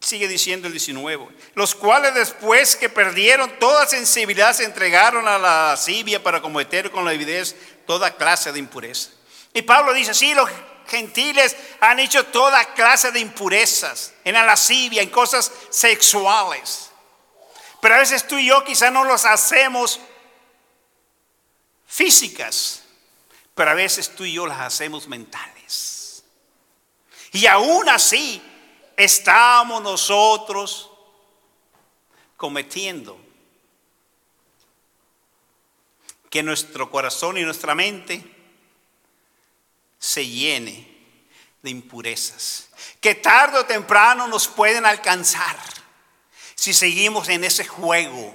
Sigue 0.00 0.28
diciendo 0.28 0.66
el 0.66 0.72
19. 0.72 1.28
Los 1.54 1.74
cuales 1.74 2.14
después 2.14 2.74
que 2.74 2.88
perdieron 2.88 3.58
toda 3.58 3.86
sensibilidad 3.86 4.54
se 4.54 4.64
entregaron 4.64 5.28
a 5.28 5.38
la 5.38 5.70
lascivia 5.70 6.22
para 6.22 6.40
cometer 6.40 6.90
con 6.90 7.04
la 7.04 7.12
evidencia 7.12 7.56
toda 7.86 8.16
clase 8.16 8.50
de 8.50 8.58
impureza. 8.58 9.10
Y 9.52 9.62
Pablo 9.62 9.92
dice, 9.92 10.14
sí, 10.14 10.32
los 10.32 10.48
gentiles 10.86 11.54
han 11.80 12.00
hecho 12.00 12.24
toda 12.26 12.72
clase 12.74 13.12
de 13.12 13.20
impurezas 13.20 14.14
en 14.24 14.34
la 14.34 14.44
lascivia, 14.44 15.02
en 15.02 15.10
cosas 15.10 15.52
sexuales. 15.68 16.90
Pero 17.82 17.94
a 17.94 17.98
veces 17.98 18.26
tú 18.26 18.38
y 18.38 18.46
yo 18.46 18.64
quizás 18.64 18.90
no 18.90 19.04
los 19.04 19.24
hacemos 19.26 20.00
físicas, 21.86 22.82
pero 23.54 23.70
a 23.72 23.74
veces 23.74 24.14
tú 24.14 24.24
y 24.24 24.32
yo 24.32 24.46
las 24.46 24.60
hacemos 24.60 25.08
mentales. 25.08 26.24
Y 27.32 27.46
aún 27.46 27.88
así 27.88 28.42
estamos 29.04 29.82
nosotros 29.82 30.90
cometiendo 32.36 33.18
que 36.28 36.42
nuestro 36.42 36.90
corazón 36.90 37.38
y 37.38 37.42
nuestra 37.42 37.74
mente 37.74 38.22
se 39.98 40.26
llene 40.26 40.86
de 41.62 41.70
impurezas, 41.70 42.68
que 43.00 43.14
tarde 43.14 43.58
o 43.58 43.66
temprano 43.66 44.28
nos 44.28 44.48
pueden 44.48 44.84
alcanzar 44.84 45.58
si 46.54 46.74
seguimos 46.74 47.28
en 47.30 47.44
ese 47.44 47.66
juego, 47.66 48.34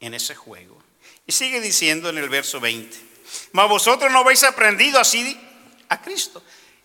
en 0.00 0.14
ese 0.14 0.34
juego. 0.34 0.82
Y 1.26 1.32
sigue 1.32 1.60
diciendo 1.60 2.08
en 2.08 2.16
el 2.16 2.30
verso 2.30 2.60
20, 2.60 2.96
mas 3.52 3.68
vosotros 3.68 4.10
no 4.10 4.20
habéis 4.20 4.42
aprendido 4.42 4.98
así 4.98 5.38
a 5.90 6.00
Cristo. 6.00 6.42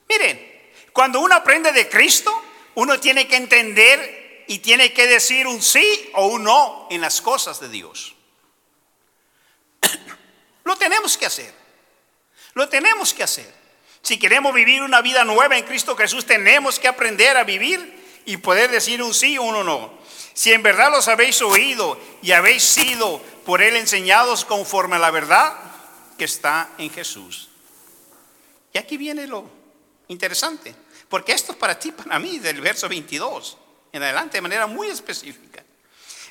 Miren, 0.10 0.55
cuando 0.96 1.20
uno 1.20 1.36
aprende 1.36 1.74
de 1.74 1.90
Cristo, 1.90 2.34
uno 2.76 3.02
tiene 3.02 3.28
que 3.28 3.36
entender 3.36 4.46
y 4.48 4.60
tiene 4.60 4.94
que 4.94 5.08
decir 5.08 5.46
un 5.46 5.62
sí 5.62 6.10
o 6.14 6.28
un 6.28 6.46
no 6.46 6.88
en 6.90 7.02
las 7.02 7.20
cosas 7.20 7.60
de 7.60 7.68
Dios. 7.68 8.16
Lo 10.64 10.78
tenemos 10.78 11.18
que 11.18 11.26
hacer. 11.26 11.54
Lo 12.54 12.70
tenemos 12.70 13.14
que 13.14 13.24
hacer. 13.24 13.54
Si 14.04 14.18
queremos 14.18 14.54
vivir 14.54 14.84
una 14.84 15.02
vida 15.02 15.26
nueva 15.26 15.58
en 15.58 15.66
Cristo 15.66 15.98
Jesús, 15.98 16.26
tenemos 16.26 16.80
que 16.80 16.88
aprender 16.88 17.36
a 17.36 17.44
vivir 17.44 18.22
y 18.24 18.38
poder 18.38 18.72
decir 18.72 19.04
un 19.04 19.14
sí 19.14 19.38
o 19.38 19.44
un 19.44 19.66
no. 19.66 20.00
Si 20.34 20.54
en 20.54 20.64
verdad 20.64 20.92
los 20.92 21.10
habéis 21.10 21.42
oído 21.42 22.00
y 22.22 22.32
habéis 22.32 22.64
sido 22.64 23.22
por 23.46 23.62
Él 23.62 23.76
enseñados 23.76 24.46
conforme 24.46 24.96
a 24.96 25.00
la 25.00 25.12
verdad 25.12 25.58
que 26.18 26.24
está 26.24 26.70
en 26.78 26.90
Jesús. 26.90 27.50
Y 28.72 28.78
aquí 28.78 28.96
viene 28.96 29.28
lo 29.28 29.44
interesante. 30.08 30.85
Porque 31.10 31.34
esto 31.34 31.52
es 31.52 31.58
para 31.58 31.78
ti, 31.78 31.92
para 31.92 32.20
mí, 32.20 32.40
del 32.40 32.62
verso 32.62 32.90
22 32.90 33.58
en 33.92 34.04
adelante, 34.04 34.38
de 34.38 34.42
manera 34.42 34.68
muy 34.68 34.90
específica. 34.90 35.64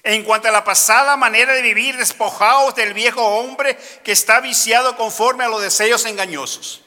En 0.02 0.22
cuanto 0.22 0.48
a 0.48 0.50
la 0.50 0.64
pasada 0.64 1.16
manera 1.16 1.54
de 1.54 1.62
vivir, 1.62 1.96
despojaos 1.96 2.74
del 2.74 2.92
viejo 2.92 3.22
hombre 3.22 3.78
que 4.04 4.12
está 4.12 4.40
viciado 4.40 4.96
conforme 4.96 5.44
a 5.44 5.48
los 5.48 5.62
deseos 5.62 6.04
engañosos. 6.04 6.82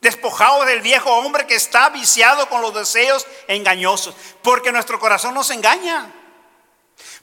Despojaos 0.00 0.64
del 0.64 0.80
viejo 0.80 1.14
hombre 1.14 1.46
que 1.46 1.56
está 1.56 1.90
viciado 1.90 2.48
con 2.48 2.62
los 2.62 2.72
deseos 2.72 3.26
engañosos. 3.48 4.14
Porque 4.42 4.72
nuestro 4.72 4.98
corazón 4.98 5.34
nos 5.34 5.50
engaña. 5.50 6.10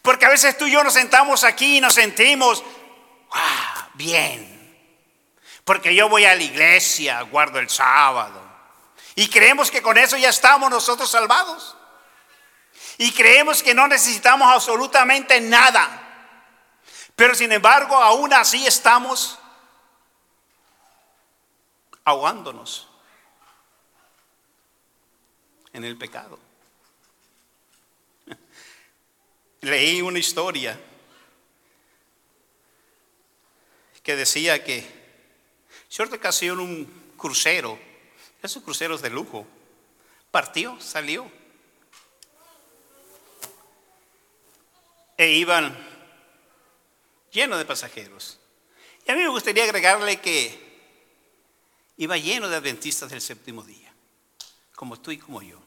Porque 0.03 0.27
a 0.27 0.29
veces 0.29 0.55
tú 0.57 0.67
y 0.67 0.71
yo 0.71 0.83
nos 0.83 0.93
sentamos 0.93 1.43
aquí 1.43 1.77
y 1.77 1.81
nos 1.81 1.95
sentimos, 1.95 2.63
ah, 3.31 3.89
bien. 3.95 4.53
Porque 5.63 5.95
yo 5.95 6.07
voy 6.07 6.25
a 6.25 6.35
la 6.35 6.43
iglesia, 6.43 7.23
guardo 7.23 7.57
el 7.57 7.69
sábado. 7.69 8.47
Y 9.17 9.29
creemos 9.29 9.71
que 9.71 9.81
con 9.81 9.97
eso 9.97 10.15
ya 10.15 10.29
estamos 10.29 10.69
nosotros 10.69 11.09
salvados. 11.09 11.75
Y 12.99 13.11
creemos 13.13 13.63
que 13.63 13.73
no 13.73 13.87
necesitamos 13.87 14.47
absolutamente 14.47 15.41
nada. 15.41 16.03
Pero 17.15 17.33
sin 17.33 17.51
embargo, 17.51 17.95
aún 17.95 18.31
así 18.31 18.67
estamos 18.67 19.39
ahogándonos 22.03 22.87
en 25.73 25.83
el 25.83 25.97
pecado. 25.97 26.37
Leí 29.61 30.03
una 30.03 30.19
historia 30.19 30.79
que 34.03 34.15
decía 34.15 34.63
que 34.63 34.87
cierta 35.89 36.17
ocasión 36.17 36.59
un 36.59 37.13
crucero 37.17 37.87
esos 38.41 38.63
cruceros 38.63 39.01
de 39.01 39.09
lujo. 39.09 39.45
Partió, 40.31 40.79
salió. 40.79 41.29
E 45.17 45.31
iban 45.31 45.75
llenos 47.31 47.57
de 47.57 47.65
pasajeros. 47.65 48.39
Y 49.05 49.11
a 49.11 49.15
mí 49.15 49.21
me 49.21 49.29
gustaría 49.29 49.63
agregarle 49.63 50.19
que 50.19 50.67
iba 51.97 52.17
lleno 52.17 52.49
de 52.49 52.57
adventistas 52.57 53.09
del 53.09 53.21
séptimo 53.21 53.63
día, 53.63 53.91
como 54.75 54.99
tú 54.99 55.11
y 55.11 55.17
como 55.17 55.41
yo. 55.41 55.59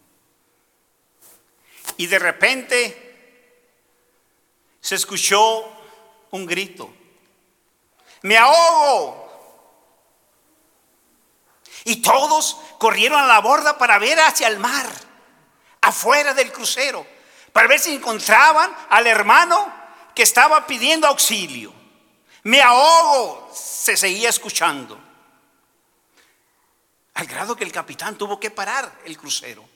Y 1.96 2.06
de 2.06 2.18
repente 2.18 3.10
se 4.80 4.94
escuchó 4.94 5.64
un 6.30 6.46
grito. 6.46 6.92
Me 8.22 8.36
ahogo, 8.36 9.29
y 11.84 11.96
todos 11.96 12.58
corrieron 12.78 13.20
a 13.20 13.26
la 13.26 13.40
borda 13.40 13.78
para 13.78 13.98
ver 13.98 14.18
hacia 14.20 14.48
el 14.48 14.58
mar, 14.58 14.86
afuera 15.80 16.34
del 16.34 16.52
crucero, 16.52 17.06
para 17.52 17.68
ver 17.68 17.78
si 17.78 17.94
encontraban 17.94 18.74
al 18.90 19.06
hermano 19.06 19.72
que 20.14 20.22
estaba 20.22 20.66
pidiendo 20.66 21.06
auxilio. 21.06 21.72
Me 22.44 22.60
ahogo, 22.62 23.50
se 23.54 23.96
seguía 23.96 24.28
escuchando. 24.28 24.98
Al 27.14 27.26
grado 27.26 27.56
que 27.56 27.64
el 27.64 27.72
capitán 27.72 28.16
tuvo 28.16 28.40
que 28.40 28.50
parar 28.50 29.00
el 29.04 29.18
crucero 29.18 29.68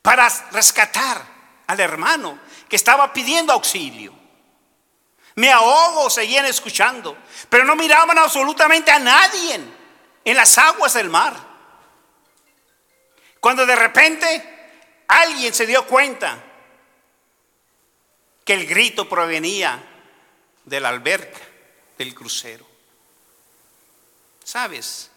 para 0.00 0.28
rescatar 0.52 1.22
al 1.66 1.80
hermano 1.80 2.38
que 2.68 2.76
estaba 2.76 3.12
pidiendo 3.12 3.52
auxilio. 3.52 4.14
Me 5.34 5.52
ahogo, 5.52 6.08
seguían 6.08 6.46
escuchando, 6.46 7.16
pero 7.50 7.64
no 7.64 7.76
miraban 7.76 8.16
absolutamente 8.18 8.90
a 8.90 8.98
nadie 8.98 9.60
en 10.26 10.36
las 10.36 10.58
aguas 10.58 10.92
del 10.94 11.08
mar. 11.08 11.34
Cuando 13.38 13.64
de 13.64 13.76
repente 13.76 15.04
alguien 15.06 15.54
se 15.54 15.66
dio 15.66 15.86
cuenta 15.86 16.42
que 18.44 18.54
el 18.54 18.66
grito 18.66 19.08
provenía 19.08 19.80
de 20.64 20.80
la 20.80 20.88
alberca 20.88 21.40
del 21.96 22.12
crucero. 22.12 22.66
¿Sabes? 24.42 25.12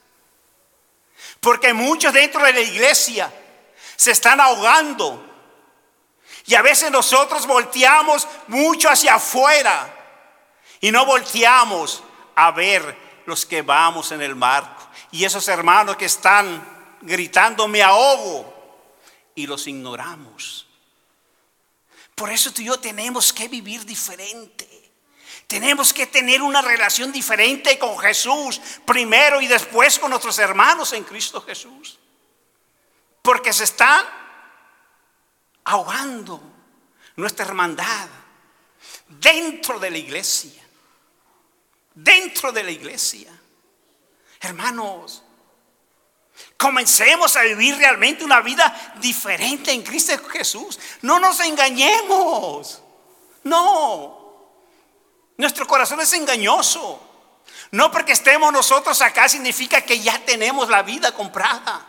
Porque 1.40 1.74
muchos 1.74 2.14
dentro 2.14 2.44
de 2.44 2.54
la 2.54 2.62
iglesia 2.62 3.34
se 3.96 4.12
están 4.12 4.40
ahogando. 4.40 5.26
Y 6.46 6.54
a 6.54 6.62
veces 6.62 6.92
nosotros 6.92 7.48
volteamos 7.48 8.28
mucho 8.48 8.90
hacia 8.90 9.16
afuera 9.16 9.92
y 10.80 10.92
no 10.92 11.08
volteamos 11.08 12.04
a 12.36 12.52
ver 12.52 12.96
los 13.26 13.48
que 13.48 13.64
vamos 13.64 14.12
en 14.12 14.22
el 14.22 14.36
mar 14.36 14.89
y 15.12 15.24
esos 15.24 15.48
hermanos 15.48 15.98
que 15.98 16.06
están 16.06 16.98
gritando, 17.02 17.68
me 17.68 17.82
ahogo, 17.82 18.56
y 19.36 19.48
los 19.48 19.68
ignoramos. 19.68 20.68
Por 22.16 22.32
eso 22.32 22.52
tú 22.52 22.62
y 22.62 22.66
yo 22.66 22.80
tenemos 22.80 23.32
que 23.32 23.48
vivir 23.48 23.86
diferente. 23.86 24.68
Tenemos 25.48 25.94
que 25.94 26.06
tener 26.06 26.42
una 26.42 26.62
relación 26.62 27.12
diferente 27.12 27.80
con 27.80 27.98
Jesús, 27.98 28.62
primero 28.86 29.42
y 29.42 29.48
después 29.48 29.98
con 29.98 30.12
nuestros 30.12 30.38
hermanos 30.38 30.94
en 30.94 31.04
Cristo 31.04 31.42
Jesús. 31.42 31.98
Porque 33.22 33.54
se 33.54 33.64
están 33.64 34.06
ahogando. 35.64 36.42
nuestra 37.16 37.46
hermandad 37.46 38.08
dentro 39.08 39.80
de 39.80 39.90
la 39.90 39.98
iglesia. 39.98 40.62
Dentro 41.94 42.52
de 42.52 42.64
la 42.64 42.72
iglesia. 42.72 43.39
Hermanos, 44.40 45.24
comencemos 46.58 47.36
a 47.36 47.44
vivir 47.44 47.78
realmente 47.78 48.24
una 48.24 48.42
vida 48.42 48.96
diferente 49.02 49.72
en 49.72 49.84
Cristo 49.84 50.18
Jesús. 50.30 50.80
No 51.02 51.20
nos 51.20 51.40
engañemos. 51.42 52.82
No. 53.44 54.20
Nuestro 55.38 55.68
corazón 55.68 56.00
es 56.02 56.14
engañoso. 56.14 57.06
No 57.72 57.92
porque 57.92 58.14
estemos 58.14 58.52
nosotros 58.52 59.02
acá 59.02 59.30
significa 59.30 59.82
que 59.82 60.00
ya 60.00 60.24
tenemos 60.26 60.70
la 60.70 60.82
vida 60.84 61.12
comprada. 61.12 61.86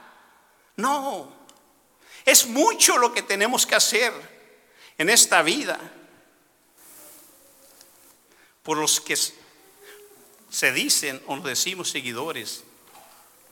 No. 0.77 1.33
Es 2.25 2.47
mucho 2.47 2.99
lo 2.99 3.13
que 3.13 3.23
tenemos 3.23 3.67
que 3.67 3.77
hacer 3.77 4.13
en 4.99 5.09
esta 5.09 5.43
vida 5.43 5.79
por 8.63 8.77
los 8.77 9.01
que 9.01 9.17
se 10.51 10.73
dicen 10.73 11.23
o 11.27 11.37
nos 11.37 11.45
decimos 11.45 11.91
seguidores 11.91 12.65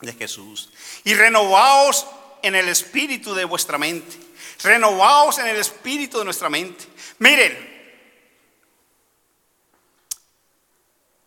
de 0.00 0.12
Jesús. 0.12 0.70
Y 1.04 1.14
renovaos 1.14 2.06
en 2.42 2.54
el 2.54 2.68
espíritu 2.68 3.34
de 3.34 3.44
vuestra 3.44 3.78
mente. 3.78 4.16
Renovaos 4.62 5.38
en 5.38 5.46
el 5.46 5.56
espíritu 5.56 6.18
de 6.18 6.24
nuestra 6.24 6.48
mente. 6.48 6.84
Miren, 7.18 7.78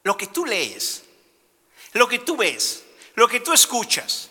lo 0.04 0.18
que 0.18 0.28
tú 0.28 0.46
lees, 0.46 1.04
lo 1.94 2.08
que 2.08 2.20
tú 2.20 2.36
ves, 2.36 2.84
lo 3.16 3.28
que 3.28 3.40
tú 3.40 3.54
escuchas, 3.54 4.30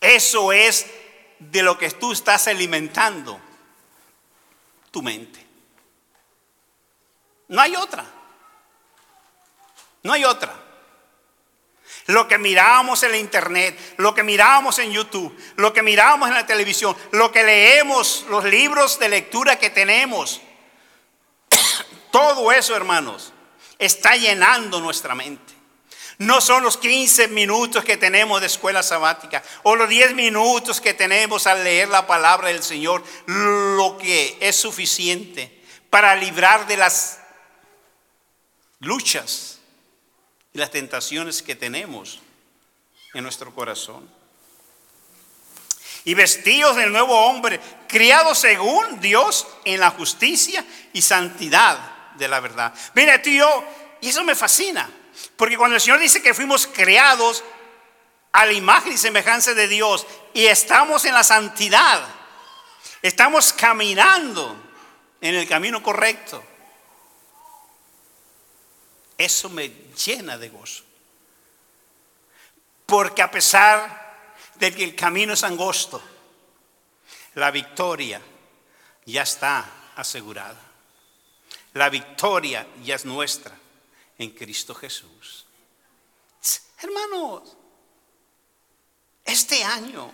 eso 0.00 0.52
es 0.52 0.86
de 1.38 1.62
lo 1.62 1.78
que 1.78 1.90
tú 1.90 2.12
estás 2.12 2.48
alimentando 2.48 3.40
tu 4.90 5.02
mente. 5.02 5.46
No 7.48 7.60
hay 7.60 7.76
otra. 7.76 8.19
No 10.02 10.12
hay 10.12 10.24
otra. 10.24 10.54
Lo 12.06 12.26
que 12.26 12.38
miramos 12.38 13.02
en 13.02 13.12
la 13.12 13.18
internet, 13.18 13.78
lo 13.98 14.14
que 14.14 14.22
miramos 14.22 14.78
en 14.78 14.90
YouTube, 14.90 15.36
lo 15.56 15.72
que 15.72 15.82
miramos 15.82 16.28
en 16.28 16.34
la 16.34 16.46
televisión, 16.46 16.96
lo 17.12 17.30
que 17.30 17.44
leemos, 17.44 18.24
los 18.28 18.44
libros 18.44 18.98
de 18.98 19.08
lectura 19.08 19.58
que 19.58 19.70
tenemos, 19.70 20.40
todo 22.10 22.50
eso, 22.52 22.74
hermanos, 22.74 23.32
está 23.78 24.16
llenando 24.16 24.80
nuestra 24.80 25.14
mente. 25.14 25.54
No 26.18 26.40
son 26.40 26.62
los 26.62 26.76
15 26.76 27.28
minutos 27.28 27.84
que 27.84 27.96
tenemos 27.96 28.40
de 28.40 28.46
escuela 28.46 28.82
sabática 28.82 29.42
o 29.62 29.74
los 29.74 29.88
10 29.88 30.14
minutos 30.14 30.80
que 30.80 30.92
tenemos 30.92 31.46
al 31.46 31.64
leer 31.64 31.88
la 31.88 32.06
palabra 32.06 32.48
del 32.48 32.62
Señor 32.62 33.02
lo 33.26 33.96
que 33.96 34.36
es 34.40 34.54
suficiente 34.54 35.62
para 35.88 36.14
librar 36.16 36.66
de 36.66 36.76
las 36.76 37.20
luchas 38.80 39.59
y 40.52 40.58
las 40.58 40.70
tentaciones 40.70 41.42
que 41.42 41.54
tenemos 41.54 42.20
en 43.14 43.22
nuestro 43.22 43.54
corazón. 43.54 44.08
Y 46.04 46.14
vestidos 46.14 46.76
del 46.76 46.92
nuevo 46.92 47.26
hombre, 47.26 47.60
criados 47.86 48.38
según 48.38 49.00
Dios 49.00 49.46
en 49.64 49.80
la 49.80 49.90
justicia 49.90 50.64
y 50.92 51.02
santidad 51.02 52.12
de 52.14 52.28
la 52.28 52.40
verdad. 52.40 52.72
Mira, 52.94 53.20
tío, 53.20 53.46
y 54.00 54.08
eso 54.08 54.24
me 54.24 54.34
fascina. 54.34 54.90
Porque 55.36 55.56
cuando 55.56 55.76
el 55.76 55.80
Señor 55.80 55.98
dice 55.98 56.22
que 56.22 56.34
fuimos 56.34 56.66
creados 56.66 57.44
a 58.32 58.46
la 58.46 58.52
imagen 58.52 58.92
y 58.92 58.98
semejanza 58.98 59.54
de 59.54 59.68
Dios 59.68 60.06
y 60.32 60.46
estamos 60.46 61.04
en 61.04 61.14
la 61.14 61.24
santidad, 61.24 62.02
estamos 63.02 63.52
caminando 63.52 64.56
en 65.20 65.34
el 65.34 65.48
camino 65.48 65.82
correcto, 65.82 66.42
eso 69.18 69.50
me 69.50 69.70
llena 70.04 70.38
de 70.38 70.48
gozo. 70.48 70.84
Porque 72.86 73.22
a 73.22 73.30
pesar 73.30 74.26
de 74.56 74.74
que 74.74 74.84
el 74.84 74.96
camino 74.96 75.32
es 75.32 75.44
angosto, 75.44 76.02
la 77.34 77.50
victoria 77.50 78.20
ya 79.06 79.22
está 79.22 79.92
asegurada. 79.96 80.60
La 81.74 81.88
victoria 81.88 82.66
ya 82.82 82.96
es 82.96 83.04
nuestra 83.04 83.56
en 84.18 84.30
Cristo 84.30 84.74
Jesús. 84.74 85.46
Hermanos, 86.82 87.56
este 89.24 89.62
año, 89.62 90.10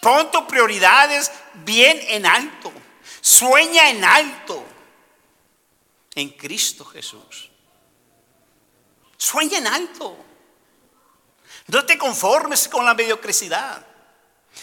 pon 0.00 0.30
tus 0.30 0.42
prioridades 0.42 1.32
bien 1.54 1.98
en 2.02 2.26
alto. 2.26 2.72
Sueña 3.20 3.90
en 3.90 4.04
alto 4.04 4.64
en 6.14 6.30
Cristo 6.30 6.84
Jesús. 6.84 7.50
Sueña 9.26 9.58
en 9.58 9.66
alto. 9.66 10.16
No 11.66 11.84
te 11.84 11.98
conformes 11.98 12.68
con 12.68 12.84
la 12.84 12.94
mediocridad. 12.94 13.84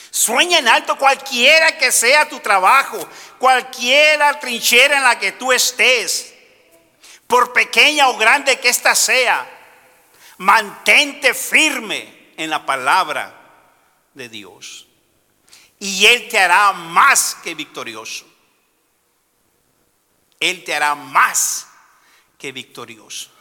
Sueña 0.10 0.60
en 0.60 0.69
alto 0.69 0.97
cualquiera 0.97 1.78
que 1.78 1.91
sea 1.91 2.30
tu 2.30 2.39
trabajo, 2.39 2.97
cualquiera 3.38 4.39
trinchera 4.39 4.95
en 4.95 5.04
la 5.04 5.19
que 5.19 5.34
tú 5.34 5.52
estés 5.52 6.34
por 7.28 7.52
pequeña 7.52 8.08
o 8.08 8.17
grande 8.17 8.58
que 8.58 8.69
ésta 8.69 8.95
sea, 8.95 9.45
mantente 10.38 11.34
firme 11.34 12.32
en 12.38 12.49
la 12.49 12.65
palabra 12.65 13.36
de 14.13 14.30
Dios. 14.30 14.88
Y 15.78 16.06
Él 16.06 16.30
te 16.30 16.39
hará 16.39 16.71
más 16.71 17.36
que 17.43 17.54
victorioso. 17.54 18.26
Él 20.39 20.63
te 20.63 20.73
hará 20.73 20.95
más 20.95 21.67
que 22.38 22.54
victorioso. 22.54 23.34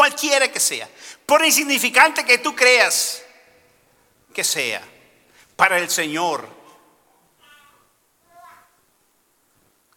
Cualquiera 0.00 0.50
que 0.50 0.58
sea. 0.58 0.88
Por 1.26 1.44
insignificante 1.44 2.24
que 2.24 2.38
tú 2.38 2.56
creas 2.56 3.22
que 4.32 4.42
sea. 4.42 4.82
Para 5.54 5.76
el 5.76 5.90
Señor 5.90 6.48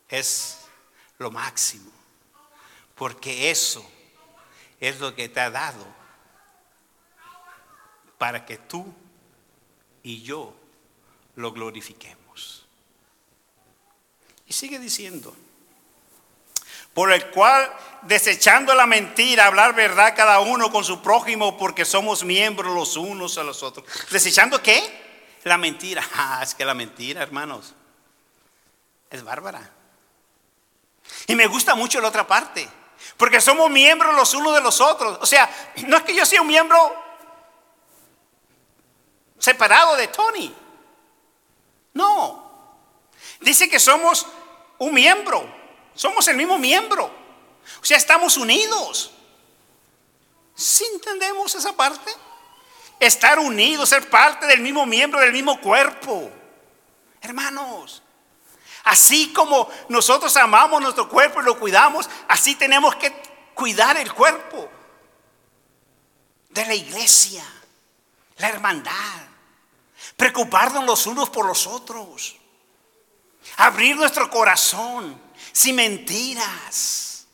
es 0.10 0.58
lo 1.20 1.32
máximo 1.32 1.90
porque 2.96 3.50
eso 3.50 3.90
es 4.82 5.00
lo 5.00 5.16
que 5.16 5.30
te 5.30 5.40
ha 5.40 5.50
dado 5.50 5.86
para 8.18 8.46
que 8.46 8.58
tú 8.58 8.94
y 10.04 10.22
yo 10.22 10.54
lo 11.38 11.54
glorifiquemos. 11.54 12.66
Y 14.48 14.52
sigue 14.52 14.80
diciendo, 14.80 15.34
por 16.94 17.12
el 17.12 17.30
cual, 17.32 17.72
desechando 18.04 18.76
la 18.76 18.86
mentira, 18.86 19.48
hablar 19.48 19.74
verdad 19.74 20.16
cada 20.16 20.40
uno 20.40 20.72
con 20.72 20.84
su 20.84 21.02
prójimo, 21.02 21.58
porque 21.58 21.86
somos 21.86 22.24
miembros 22.24 22.74
los 22.74 22.98
unos 22.98 23.38
a 23.38 23.44
los 23.44 23.64
otros. 23.64 23.86
¿Desechando 24.12 24.62
qué? 24.62 24.82
La 25.44 25.58
mentira. 25.58 26.04
Ah, 26.16 26.42
es 26.44 26.54
que 26.54 26.66
la 26.66 26.74
mentira, 26.74 27.22
hermanos, 27.22 27.74
es 29.10 29.24
bárbara. 29.24 29.72
Y 31.28 31.36
me 31.36 31.48
gusta 31.48 31.76
mucho 31.76 32.00
la 32.02 32.10
otra 32.10 32.26
parte. 32.28 32.70
Porque 33.18 33.42
somos 33.42 33.70
miembros 33.70 34.16
los 34.16 34.34
unos 34.34 34.54
de 34.54 34.62
los 34.62 34.80
otros. 34.82 35.18
O 35.22 35.26
sea, 35.26 35.50
no 35.88 35.98
es 35.98 36.04
que 36.04 36.16
yo 36.16 36.26
sea 36.26 36.42
un 36.42 36.48
miembro 36.48 36.78
separado 39.38 39.96
de 39.96 40.08
Tony. 40.08 40.56
No. 41.94 42.52
Dice 43.42 43.70
que 43.70 43.80
somos 43.80 44.26
un 44.80 44.94
miembro. 44.94 45.63
Somos 45.96 46.28
el 46.28 46.38
mismo 46.38 46.58
miembro. 46.58 47.06
O 47.82 47.86
sea, 47.86 47.98
estamos 47.98 48.38
unidos. 48.38 49.12
¿Sí 50.56 50.84
entendemos 50.94 51.56
esa 51.56 51.74
parte? 51.74 52.12
Estar 53.00 53.40
unidos, 53.40 53.90
ser 53.90 54.10
parte 54.10 54.46
del 54.46 54.62
mismo 54.62 54.86
miembro, 54.86 55.20
del 55.20 55.34
mismo 55.34 55.60
cuerpo. 55.60 56.32
Hermanos, 57.22 58.04
Así 58.84 59.32
como 59.32 59.70
nosotros 59.88 60.36
amamos 60.36 60.82
nuestro 60.82 61.08
cuerpo 61.08 61.42
y 61.42 61.46
lo 61.46 61.58
cuidamos, 61.58 62.10
así 62.28 62.56
tenemos 62.56 62.96
que 62.96 63.14
cuidar 63.54 63.96
el 63.98 64.14
cuerpo 64.14 64.70
de 66.50 66.66
la 66.66 66.76
iglesia, 66.76 67.44
la 68.38 68.50
hermandad, 68.50 69.22
preocuparnos 70.18 70.84
los 70.84 71.08
unos 71.08 71.30
por 71.30 71.46
los 71.46 71.66
otros, 71.66 72.36
abrir 73.58 73.96
nuestro 73.96 74.30
corazón 74.30 75.20
sin 75.52 75.76
mentiras, 75.76 77.28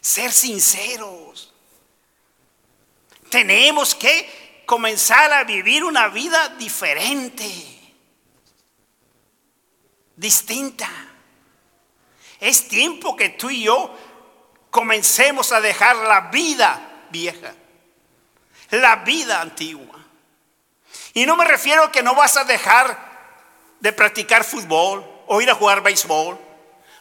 ser 0.00 0.32
sinceros. 0.32 1.52
Tenemos 3.30 3.94
que 3.94 4.64
comenzar 4.66 5.32
a 5.32 5.44
vivir 5.44 5.84
una 5.84 6.08
vida 6.08 6.48
diferente 6.50 7.76
distinta. 10.16 10.88
Es 12.40 12.68
tiempo 12.68 13.16
que 13.16 13.30
tú 13.30 13.50
y 13.50 13.62
yo 13.62 13.96
comencemos 14.70 15.52
a 15.52 15.60
dejar 15.60 15.96
la 15.96 16.22
vida 16.32 17.06
vieja, 17.10 17.54
la 18.70 18.96
vida 18.96 19.40
antigua. 19.40 20.04
Y 21.14 21.24
no 21.24 21.36
me 21.36 21.44
refiero 21.44 21.84
a 21.84 21.92
que 21.92 22.02
no 22.02 22.14
vas 22.14 22.36
a 22.36 22.44
dejar 22.44 23.05
de 23.86 23.92
practicar 23.92 24.42
fútbol 24.42 25.06
o 25.28 25.40
ir 25.40 25.48
a 25.48 25.54
jugar 25.54 25.80
béisbol. 25.80 26.36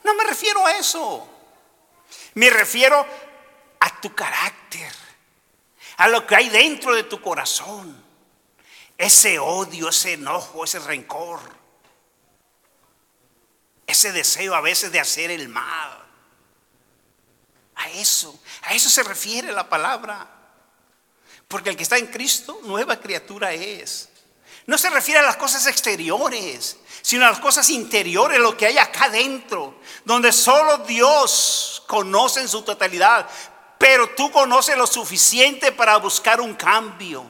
No 0.04 0.14
me 0.14 0.24
refiero 0.24 0.64
a 0.68 0.78
eso. 0.78 1.28
Me 2.36 2.48
refiero 2.52 3.04
a 3.80 4.02
tu 4.02 4.14
carácter, 4.14 4.94
a 5.98 6.08
lo 6.10 6.28
que 6.28 6.36
hay 6.36 6.50
dentro 6.50 6.94
de 6.94 7.02
tu 7.02 7.20
corazón. 7.20 8.04
Ese 9.00 9.40
odio, 9.40 9.90
ese 9.90 10.14
enojo, 10.14 10.64
ese 10.64 10.78
rencor. 10.78 11.40
Ese 13.88 14.12
deseo 14.12 14.54
a 14.54 14.62
veces 14.62 14.92
de 14.92 15.00
hacer 15.00 15.32
el 15.32 15.50
mal. 15.50 16.06
A 17.78 17.90
eso, 17.90 18.40
a 18.62 18.76
eso 18.76 18.92
se 18.92 19.02
refiere 19.02 19.52
la 19.52 19.68
palabra. 19.68 20.30
Porque 21.48 21.72
el 21.72 21.78
que 21.78 21.84
está 21.84 21.98
en 21.98 22.08
Cristo, 22.08 22.60
nueva 22.64 23.00
criatura 23.00 23.54
es. 23.54 24.10
No 24.68 24.78
se 24.78 24.90
refiere 24.90 25.20
a 25.20 25.24
las 25.24 25.38
cosas 25.38 25.68
exteriores, 25.68 26.78
sino 27.02 27.26
a 27.26 27.30
las 27.30 27.40
cosas 27.40 27.70
interiores, 27.70 28.40
lo 28.40 28.58
que 28.58 28.66
hay 28.66 28.78
acá 28.80 29.10
dentro, 29.10 29.76
donde 30.06 30.32
solo 30.32 30.80
Dios 30.80 31.84
conoce 31.86 32.42
en 32.42 32.50
su 32.50 32.64
totalidad, 32.64 33.30
pero 33.78 34.10
tú 34.16 34.32
conoces 34.32 34.76
lo 34.76 34.88
suficiente 34.88 35.72
para 35.72 35.98
buscar 35.98 36.42
un 36.42 36.56
cambio. 36.56 37.30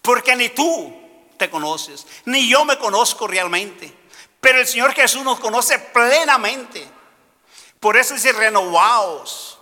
Porque 0.00 0.34
ni 0.34 0.48
tú 0.48 0.92
te 1.36 1.48
conoces, 1.48 2.06
ni 2.24 2.48
yo 2.48 2.64
me 2.64 2.76
conozco 2.78 3.28
realmente, 3.28 3.96
pero 4.40 4.58
el 4.58 4.66
Señor 4.66 4.92
Jesús 4.94 5.22
nos 5.22 5.38
conoce 5.38 5.78
plenamente. 5.78 6.84
Por 7.78 7.96
eso 7.96 8.14
dice, 8.14 8.32
renovaos, 8.32 9.60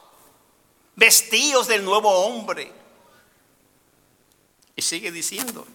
vestidos 0.96 1.66
del 1.66 1.84
nuevo 1.84 2.08
hombre. 2.10 2.72
Y 4.74 4.80
sigue 4.80 5.12
diciendo, 5.12 5.66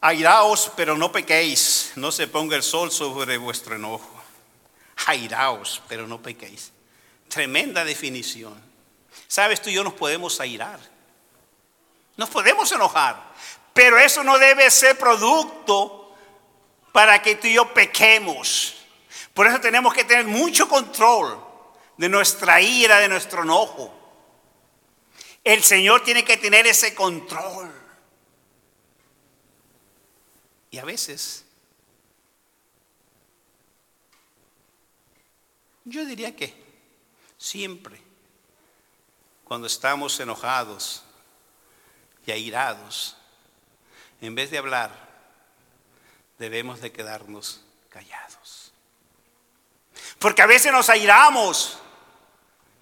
airaos, 0.00 0.70
pero 0.76 0.96
no 0.96 1.10
pequéis, 1.10 1.92
no 1.96 2.12
se 2.12 2.26
ponga 2.26 2.56
el 2.56 2.62
sol 2.62 2.90
sobre 2.90 3.36
vuestro 3.36 3.76
enojo. 3.76 4.22
Airaos, 5.06 5.82
pero 5.88 6.06
no 6.06 6.20
pequéis. 6.20 6.72
Tremenda 7.28 7.84
definición. 7.84 8.60
Sabes, 9.26 9.60
tú 9.60 9.70
y 9.70 9.74
yo 9.74 9.84
nos 9.84 9.94
podemos 9.94 10.40
airar. 10.40 10.80
Nos 12.16 12.28
podemos 12.30 12.70
enojar. 12.72 13.28
Pero 13.72 13.98
eso 13.98 14.24
no 14.24 14.38
debe 14.38 14.70
ser 14.70 14.98
producto 14.98 16.16
para 16.92 17.22
que 17.22 17.36
tú 17.36 17.46
y 17.46 17.54
yo 17.54 17.72
pequemos. 17.72 18.74
Por 19.34 19.46
eso 19.46 19.60
tenemos 19.60 19.94
que 19.94 20.04
tener 20.04 20.24
mucho 20.26 20.68
control 20.68 21.44
de 21.96 22.08
nuestra 22.08 22.60
ira, 22.60 22.98
de 22.98 23.08
nuestro 23.08 23.42
enojo. 23.42 23.94
El 25.44 25.62
Señor 25.62 26.02
tiene 26.02 26.24
que 26.24 26.36
tener 26.36 26.66
ese 26.66 26.94
control. 26.94 27.77
Y 30.70 30.78
a 30.78 30.84
veces, 30.84 31.44
yo 35.84 36.04
diría 36.04 36.36
que 36.36 36.54
siempre, 37.38 38.00
cuando 39.44 39.66
estamos 39.66 40.18
enojados 40.20 41.04
y 42.26 42.30
airados, 42.32 43.16
en 44.20 44.34
vez 44.34 44.50
de 44.50 44.58
hablar, 44.58 44.90
debemos 46.38 46.80
de 46.80 46.92
quedarnos 46.92 47.62
callados. 47.88 48.72
Porque 50.18 50.42
a 50.42 50.46
veces 50.46 50.72
nos 50.72 50.90
airamos, 50.90 51.78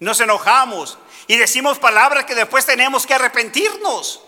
nos 0.00 0.20
enojamos 0.20 0.98
y 1.28 1.36
decimos 1.36 1.78
palabras 1.78 2.24
que 2.24 2.34
después 2.34 2.66
tenemos 2.66 3.06
que 3.06 3.14
arrepentirnos. 3.14 4.22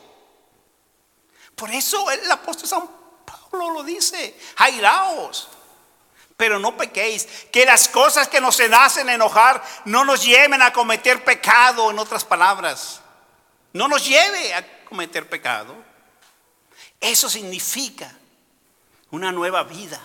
Por 1.57 1.71
eso 1.73 2.09
el 2.11 2.31
apóstol 2.31 2.69
San 2.69 2.98
Pablo 3.51 3.73
lo 3.73 3.83
dice, 3.83 4.39
airaos, 4.57 5.49
pero 6.37 6.59
no 6.59 6.77
pequéis. 6.77 7.27
Que 7.51 7.65
las 7.65 7.89
cosas 7.89 8.29
que 8.29 8.41
nos 8.41 8.61
hacen 8.61 9.09
enojar 9.09 9.63
no 9.85 10.05
nos 10.05 10.25
lleven 10.25 10.63
a 10.63 10.73
cometer 10.73 11.25
pecado, 11.25 11.91
en 11.91 11.99
otras 11.99 12.25
palabras. 12.25 13.01
No 13.73 13.89
nos 13.89 14.07
lleve 14.07 14.55
a 14.55 14.85
cometer 14.85 15.29
pecado. 15.29 15.75
Eso 17.01 17.29
significa 17.29 18.13
una 19.11 19.33
nueva 19.33 19.65
vida 19.65 20.01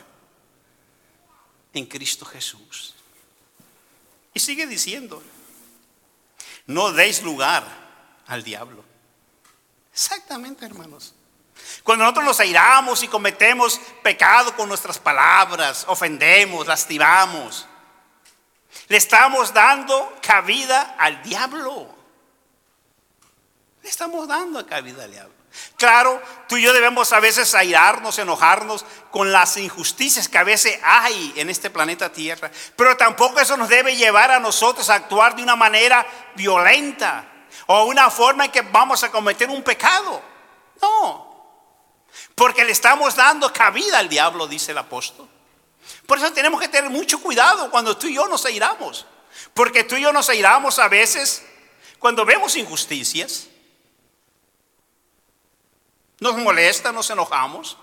en 1.73 1.85
Cristo 1.85 2.25
Jesús. 2.25 2.95
Y 4.33 4.39
sigue 4.39 4.65
diciendo, 4.65 5.21
no 6.65 6.91
deis 6.91 7.21
lugar 7.23 7.63
al 8.27 8.43
diablo. 8.43 8.83
Exactamente, 9.91 10.65
hermanos. 10.65 11.13
Cuando 11.83 12.05
nosotros 12.05 12.25
nos 12.25 12.39
airamos 12.39 13.03
y 13.03 13.07
cometemos 13.07 13.79
pecado 14.01 14.55
con 14.55 14.69
nuestras 14.69 14.99
palabras, 14.99 15.85
ofendemos, 15.87 16.65
lastimamos, 16.65 17.67
le 18.87 18.97
estamos 18.97 19.53
dando 19.53 20.17
cabida 20.21 20.95
al 20.97 21.21
diablo. 21.23 21.93
Le 23.81 23.89
estamos 23.89 24.27
dando 24.27 24.65
cabida 24.65 25.03
al 25.03 25.11
diablo. 25.11 25.33
Claro, 25.77 26.21
tú 26.47 26.57
y 26.57 26.63
yo 26.63 26.73
debemos 26.73 27.13
a 27.13 27.19
veces 27.19 27.53
airarnos, 27.53 28.17
enojarnos 28.17 28.85
con 29.11 29.31
las 29.31 29.57
injusticias 29.57 30.27
que 30.27 30.37
a 30.37 30.43
veces 30.43 30.79
hay 30.83 31.33
en 31.35 31.49
este 31.49 31.69
planeta 31.69 32.11
Tierra, 32.11 32.49
pero 32.75 32.97
tampoco 32.97 33.39
eso 33.39 33.55
nos 33.55 33.69
debe 33.69 33.95
llevar 33.95 34.31
a 34.31 34.39
nosotros 34.39 34.89
a 34.89 34.95
actuar 34.95 35.35
de 35.35 35.43
una 35.43 35.55
manera 35.55 36.07
violenta 36.35 37.25
o 37.67 37.83
una 37.83 38.09
forma 38.09 38.45
en 38.45 38.51
que 38.51 38.61
vamos 38.61 39.03
a 39.03 39.11
cometer 39.11 39.49
un 39.49 39.61
pecado. 39.61 40.21
No, 40.81 41.32
porque 42.35 42.65
le 42.65 42.71
estamos 42.71 43.15
dando 43.15 43.51
cabida 43.53 43.99
al 43.99 44.09
diablo, 44.09 44.47
dice 44.47 44.71
el 44.71 44.77
apóstol. 44.77 45.27
Por 46.05 46.17
eso 46.17 46.31
tenemos 46.33 46.59
que 46.59 46.67
tener 46.67 46.89
mucho 46.89 47.21
cuidado 47.21 47.69
cuando 47.69 47.97
tú 47.97 48.07
y 48.07 48.15
yo 48.15 48.27
nos 48.27 48.45
airamos, 48.45 49.05
porque 49.53 49.83
tú 49.83 49.95
y 49.95 50.01
yo 50.01 50.13
nos 50.13 50.29
airamos 50.29 50.79
a 50.79 50.87
veces 50.87 51.45
cuando 51.99 52.25
vemos 52.25 52.55
injusticias 52.55 53.47
nos 56.19 56.37
molesta, 56.37 56.91
nos 56.91 57.09
enojamos, 57.09 57.77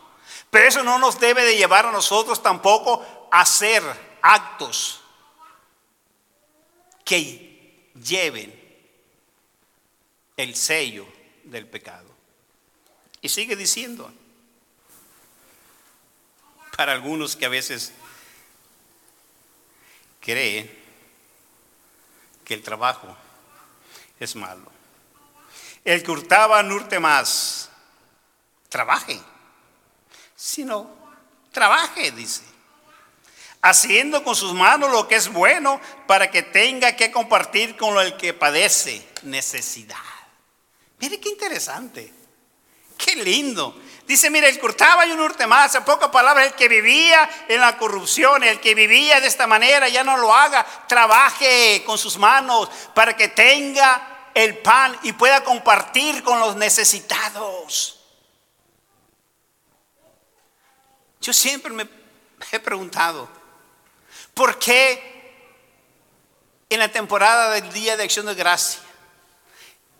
pero 0.51 0.67
eso 0.67 0.83
no 0.83 0.99
nos 0.99 1.21
debe 1.21 1.45
de 1.45 1.57
llevar 1.57 1.87
a 1.87 1.93
nosotros 1.93 2.43
tampoco 2.43 3.29
a 3.31 3.43
hacer 3.43 3.83
actos 4.23 5.03
que 7.05 7.91
lleven 8.03 8.59
el 10.37 10.57
sello 10.57 11.07
del 11.45 11.67
pecado. 11.67 12.09
Y 13.21 13.29
sigue 13.29 13.57
diciendo, 13.57 14.11
para 16.77 16.93
algunos 16.93 17.37
que 17.37 17.47
a 17.47 17.49
veces 17.49 17.93
creen 20.21 20.71
que 22.45 22.55
el 22.55 22.63
trabajo 22.63 23.17
es 24.19 24.37
malo. 24.37 24.71
El 25.85 26.03
que 26.03 26.11
hurtaba 26.11 26.63
no 26.63 26.75
hurte 26.75 27.01
más, 27.01 27.71
trabaje, 28.69 29.19
sino 30.37 30.91
trabaje, 31.53 32.11
dice. 32.13 32.43
Haciendo 33.63 34.25
con 34.25 34.35
sus 34.35 34.55
manos 34.55 34.91
lo 34.91 35.07
que 35.07 35.17
es 35.17 35.31
bueno 35.31 35.81
para 36.07 36.31
que 36.31 36.43
tenga 36.43 36.97
que 36.97 37.11
compartir 37.11 37.77
con 37.77 37.99
el 37.99 38.17
que 38.17 38.33
padece 38.33 39.07
necesidad. 39.23 39.97
Mire 40.99 41.21
qué 41.21 41.29
interesante, 41.29 42.13
qué 43.05 43.17
lindo. 43.17 43.75
Dice, 44.07 44.29
mire, 44.29 44.49
el 44.49 44.59
que 44.59 45.07
y 45.07 45.13
un 45.13 45.21
hurte 45.21 45.47
más, 45.47 45.75
en 45.77 45.85
pocas 45.85 46.09
palabras, 46.09 46.47
el 46.47 46.55
que 46.55 46.69
vivía 46.69 47.31
en 47.49 47.61
la 47.61 47.79
corrupción, 47.79 48.43
el 48.43 48.61
que 48.61 48.75
vivía 48.75 49.21
de 49.21 49.29
esta 49.29 49.47
manera, 49.47 49.89
ya 49.89 50.03
no 50.03 50.17
lo 50.17 50.35
haga, 50.35 50.67
trabaje 50.89 51.85
con 51.87 51.97
sus 51.97 52.17
manos 52.19 52.69
para 52.93 53.17
que 53.17 53.29
tenga 53.29 54.29
el 54.35 54.59
pan 54.59 54.99
y 55.05 55.13
pueda 55.13 55.45
compartir 55.45 56.25
con 56.25 56.41
los 56.41 56.57
necesitados. 56.57 58.01
Yo 61.21 61.33
siempre 61.33 61.73
me 61.73 61.89
he 62.51 62.59
preguntado, 62.59 63.29
¿por 64.35 64.59
qué 64.59 65.11
en 66.71 66.79
la 66.79 66.89
temporada 66.89 67.51
del 67.51 67.73
Día 67.73 67.97
de 67.97 68.05
Acción 68.05 68.27
de 68.27 68.35
Gracia 68.35 68.81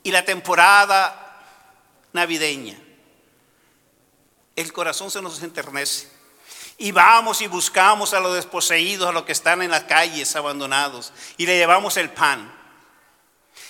y 0.03 0.13
la 0.13 0.25
temporada 0.25 1.43
navideña, 2.13 2.79
el 4.57 4.73
corazón 4.73 5.11
se 5.11 5.23
nos 5.23 5.43
enternece? 5.43 6.09
Y 6.79 6.93
vamos 6.93 7.43
y 7.43 7.47
buscamos 7.47 8.15
a 8.15 8.21
los 8.21 8.35
desposeídos, 8.35 9.09
a 9.09 9.13
los 9.13 9.25
que 9.25 9.33
están 9.33 9.61
en 9.63 9.71
las 9.71 9.85
calles 9.85 10.35
abandonados, 10.37 11.13
y 11.37 11.47
le 11.47 11.57
llevamos 11.57 11.97
el 11.97 12.11
pan. 12.11 12.55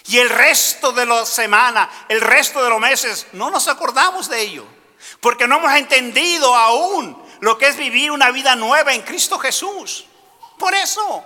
Y 0.07 0.19
el 0.19 0.31
resto 0.31 0.93
de 0.93 1.07
la 1.07 1.27
semana, 1.27 1.91
el 2.09 2.21
resto 2.21 2.63
de 2.63 2.71
los 2.71 2.81
meses, 2.81 3.27
no 3.33 3.51
nos 3.51 3.69
acordamos 3.69 4.29
de 4.29 4.41
ello, 4.41 4.65
porque 5.21 5.47
no 5.47 5.59
hemos 5.59 5.73
entendido 5.75 6.55
aún 6.55 7.21
lo 7.41 7.59
que 7.59 7.69
es 7.69 7.77
vivir 7.77 8.11
una 8.11 8.31
vida 8.31 8.55
nueva 8.57 8.95
en 8.95 9.03
Cristo 9.03 9.39
Jesús. 9.39 10.07
Por 10.59 10.75
eso. 10.75 11.25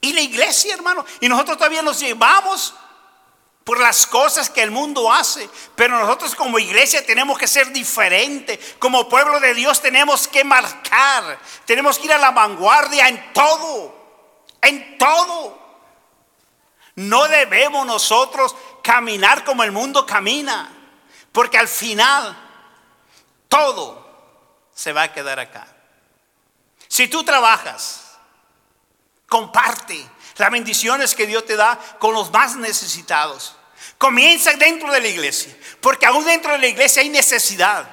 Y 0.00 0.12
la 0.12 0.20
iglesia, 0.20 0.74
hermano. 0.74 1.04
Y 1.20 1.28
nosotros 1.28 1.56
todavía 1.56 1.82
nos 1.82 2.00
llevamos 2.00 2.74
por 3.64 3.80
las 3.80 4.06
cosas 4.06 4.50
que 4.50 4.62
el 4.62 4.70
mundo 4.70 5.10
hace. 5.10 5.48
Pero 5.74 5.98
nosotros 5.98 6.34
como 6.34 6.58
iglesia 6.58 7.04
tenemos 7.04 7.38
que 7.38 7.48
ser 7.48 7.72
diferente. 7.72 8.60
Como 8.78 9.08
pueblo 9.08 9.40
de 9.40 9.54
Dios 9.54 9.80
tenemos 9.80 10.28
que 10.28 10.44
marcar. 10.44 11.38
Tenemos 11.64 11.98
que 11.98 12.06
ir 12.06 12.12
a 12.12 12.18
la 12.18 12.30
vanguardia 12.30 13.08
en 13.08 13.32
todo. 13.32 13.94
En 14.60 14.98
todo. 14.98 15.58
No 16.96 17.26
debemos 17.26 17.86
nosotros 17.86 18.54
caminar 18.82 19.44
como 19.44 19.64
el 19.64 19.72
mundo 19.72 20.04
camina. 20.04 20.70
Porque 21.32 21.58
al 21.58 21.68
final 21.68 22.36
todo 23.48 24.04
se 24.74 24.92
va 24.92 25.04
a 25.04 25.12
quedar 25.12 25.40
acá. 25.40 25.66
Si 26.86 27.08
tú 27.08 27.24
trabajas, 27.24 28.18
comparte 29.26 30.06
las 30.36 30.50
bendiciones 30.50 31.14
que 31.14 31.26
Dios 31.26 31.44
te 31.44 31.56
da 31.56 31.78
con 31.98 32.14
los 32.14 32.30
más 32.32 32.56
necesitados. 32.56 33.56
Comienza 33.98 34.52
dentro 34.54 34.90
de 34.92 35.00
la 35.00 35.08
iglesia, 35.08 35.56
porque 35.80 36.06
aún 36.06 36.24
dentro 36.24 36.52
de 36.52 36.58
la 36.58 36.66
iglesia 36.66 37.02
hay 37.02 37.08
necesidad. 37.08 37.88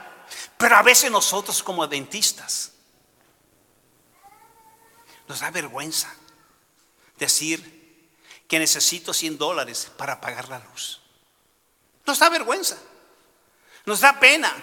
Pero 0.58 0.76
a 0.76 0.82
veces 0.82 1.10
nosotros 1.12 1.62
como 1.64 1.88
dentistas 1.88 2.72
nos 5.28 5.40
da 5.40 5.50
vergüenza 5.50 6.14
decir 7.18 7.82
que 8.48 8.60
necesito 8.60 9.14
100 9.14 9.38
dólares 9.38 9.92
para 9.96 10.20
pagar 10.20 10.50
la 10.50 10.60
luz. 10.60 11.02
Nos 12.06 12.20
da 12.20 12.30
vergüenza, 12.30 12.78
nos 13.86 14.02
da 14.02 14.20
pena. 14.20 14.54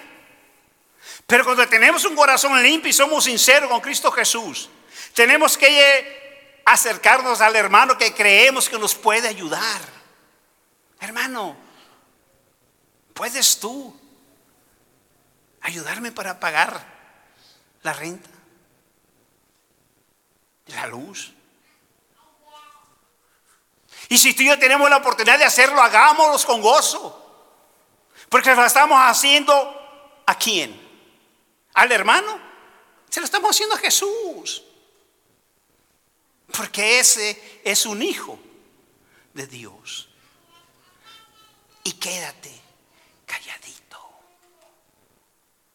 Pero 1.27 1.45
cuando 1.45 1.67
tenemos 1.67 2.05
un 2.05 2.15
corazón 2.15 2.63
limpio 2.63 2.91
y 2.91 2.93
somos 2.93 3.25
sinceros 3.25 3.71
con 3.71 3.81
Cristo 3.81 4.11
Jesús, 4.13 4.69
tenemos 5.15 5.57
que 5.57 6.28
acercarnos 6.73 7.41
al 7.41 7.57
hermano 7.57 7.97
que 7.97 8.15
creemos 8.15 8.69
que 8.69 8.79
nos 8.79 8.95
puede 8.95 9.29
ayudar. 9.29 9.81
Hermano, 11.01 11.57
¿puedes 13.15 13.59
tú 13.61 13.99
ayudarme 15.61 16.13
para 16.13 16.41
pagar 16.41 16.85
la 17.83 17.93
renta? 17.93 18.31
La 20.67 20.87
luz. 20.87 21.33
Y 24.09 24.19
si 24.19 24.35
tú 24.35 24.43
y 24.43 24.47
yo 24.47 24.59
tenemos 24.59 24.89
la 24.89 24.99
oportunidad 24.99 25.39
de 25.39 25.45
hacerlo, 25.45 25.81
hagámoslo 25.81 26.47
con 26.47 26.61
gozo. 26.61 27.25
Porque 28.29 28.55
lo 28.55 28.65
estamos 28.65 28.99
haciendo 29.01 30.23
a 30.27 30.35
quién? 30.37 30.89
al 31.79 31.93
hermano, 31.93 32.41
se 33.09 33.21
lo 33.21 33.25
estamos 33.25 33.51
haciendo 33.51 33.77
a 33.77 33.79
Jesús. 33.79 34.65
Porque 36.57 36.99
ese 36.99 37.61
es 37.65 37.87
un 37.87 38.03
hijo 38.03 38.39
de 39.35 39.47
Dios. 39.47 40.09
Y 41.85 41.93
quédate 41.93 42.61
calladito, 43.27 44.11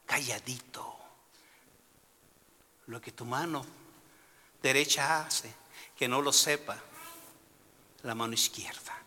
calladito. 0.05 0.97
Lo 2.87 2.99
que 2.99 3.11
tu 3.11 3.25
mano 3.25 3.65
derecha 4.61 5.25
hace, 5.25 5.53
que 5.95 6.07
no 6.07 6.21
lo 6.21 6.33
sepa 6.33 6.77
la 8.03 8.15
mano 8.15 8.33
izquierda. 8.33 8.97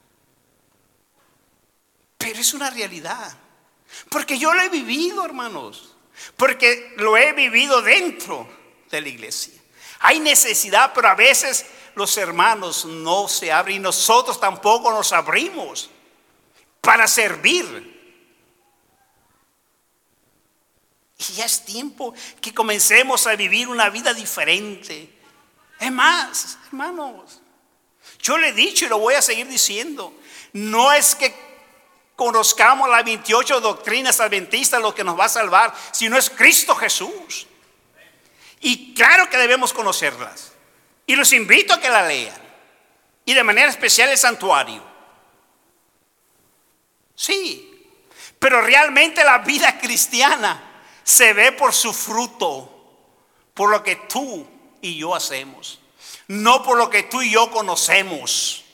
Pero 2.17 2.41
es 2.41 2.55
una 2.55 2.71
realidad. 2.71 3.37
Porque 4.11 4.39
yo 4.39 4.55
lo 4.55 4.63
he 4.63 4.69
vivido, 4.69 5.25
hermanos. 5.25 5.95
Porque 6.37 6.95
lo 6.97 7.17
he 7.17 7.33
vivido 7.33 7.83
dentro 7.83 8.49
de 8.91 9.01
la 9.01 9.09
iglesia. 9.09 9.56
Hay 10.01 10.21
necesidad, 10.21 10.93
pero 10.95 11.09
a 11.09 11.15
veces 11.15 11.67
los 11.95 12.17
hermanos 12.17 12.85
no 12.85 13.29
se 13.29 13.51
abren 13.51 13.77
y 13.77 13.79
nosotros 13.81 14.39
tampoco 14.39 14.91
nos 14.91 15.13
abrimos 15.13 15.91
para 16.81 17.07
servir. 17.09 17.95
Y 21.19 21.33
ya 21.33 21.47
es 21.47 21.65
tiempo 21.65 22.15
que 22.41 22.53
comencemos 22.53 23.27
a 23.27 23.35
vivir 23.35 23.69
una 23.69 23.89
vida 23.89 24.13
diferente. 24.13 25.11
Es 25.81 25.91
más, 25.91 26.59
hermanos, 26.67 27.41
yo 28.19 28.37
le 28.37 28.49
he 28.49 28.53
dicho 28.53 28.85
y 28.85 28.89
lo 28.89 28.99
voy 28.99 29.15
a 29.15 29.23
seguir 29.23 29.49
diciendo, 29.49 30.13
no 30.53 30.93
es 30.93 31.15
que 31.15 31.35
conozcamos 32.15 32.89
las 32.89 33.05
28 33.05 33.61
doctrinas 33.61 34.21
adventistas, 34.21 34.81
lo 34.81 34.95
que 34.95 35.05
nos 35.05 35.19
va 35.19 35.27
a 35.27 35.31
salvar, 35.31 35.75
si 35.93 36.09
no 36.09 36.17
es 36.17 36.31
Cristo 36.31 36.75
Jesús. 36.75 37.47
Y 38.67 38.95
claro 38.95 39.31
que 39.31 39.37
debemos 39.37 39.73
conocerlas. 39.73 40.53
Y 41.07 41.15
los 41.15 41.33
invito 41.33 41.73
a 41.73 41.81
que 41.81 41.89
la 41.89 42.05
lean. 42.05 42.35
Y 43.25 43.33
de 43.33 43.45
manera 43.45 43.69
especial 43.69 44.09
el 44.09 44.19
santuario. 44.19 44.83
Sí, 47.15 47.89
pero 48.41 48.61
realmente 48.61 49.23
la 49.23 49.39
vida 49.39 49.79
cristiana 49.79 50.83
se 51.05 51.33
ve 51.33 51.53
por 51.53 51.73
su 51.73 51.93
fruto, 51.93 52.73
por 53.55 53.71
lo 53.71 53.85
que 53.85 53.95
tú 53.95 54.45
y 54.83 54.97
yo 54.97 55.15
hacemos, 55.15 55.79
no 56.27 56.65
por 56.65 56.77
lo 56.77 56.91
que 56.91 57.05
tú 57.05 57.23
y 57.23 57.31
yo 57.31 57.49
conocemos 57.53 58.65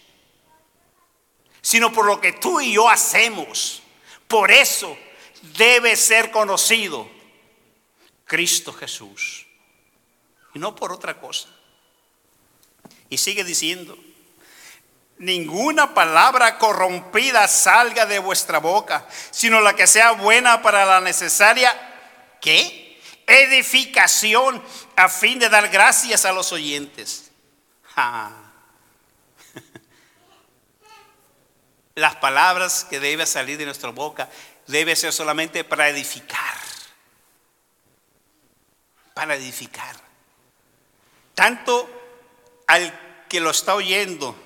sino 1.62 1.92
por 1.92 2.04
lo 2.04 2.20
que 2.20 2.32
tú 2.32 2.60
y 2.60 2.72
yo 2.72 2.90
hacemos. 2.90 3.82
Por 4.26 4.50
eso 4.50 4.98
debe 5.56 5.94
ser 5.96 6.30
conocido 6.30 7.08
Cristo 8.24 8.72
Jesús. 8.72 9.46
Y 10.54 10.58
no 10.58 10.74
por 10.74 10.92
otra 10.92 11.18
cosa. 11.20 11.48
Y 13.08 13.18
sigue 13.18 13.44
diciendo, 13.44 13.98
ninguna 15.18 15.94
palabra 15.94 16.58
corrompida 16.58 17.46
salga 17.46 18.06
de 18.06 18.18
vuestra 18.18 18.58
boca, 18.58 19.06
sino 19.30 19.60
la 19.60 19.76
que 19.76 19.86
sea 19.86 20.12
buena 20.12 20.62
para 20.62 20.84
la 20.84 21.00
necesaria, 21.00 21.72
¿qué? 22.40 23.00
Edificación 23.26 24.62
a 24.96 25.08
fin 25.08 25.38
de 25.38 25.48
dar 25.48 25.68
gracias 25.68 26.24
a 26.24 26.32
los 26.32 26.52
oyentes. 26.52 27.30
Las 31.94 32.16
palabras 32.16 32.84
que 32.88 32.98
deben 32.98 33.26
salir 33.26 33.58
de 33.58 33.66
nuestra 33.66 33.90
boca 33.90 34.28
debe 34.66 34.96
ser 34.96 35.12
solamente 35.12 35.62
para 35.62 35.88
edificar. 35.88 36.56
Para 39.14 39.36
edificar. 39.36 40.01
Tanto 41.42 41.90
al 42.68 43.26
que 43.28 43.40
lo 43.40 43.50
está 43.50 43.74
oyendo 43.74 44.36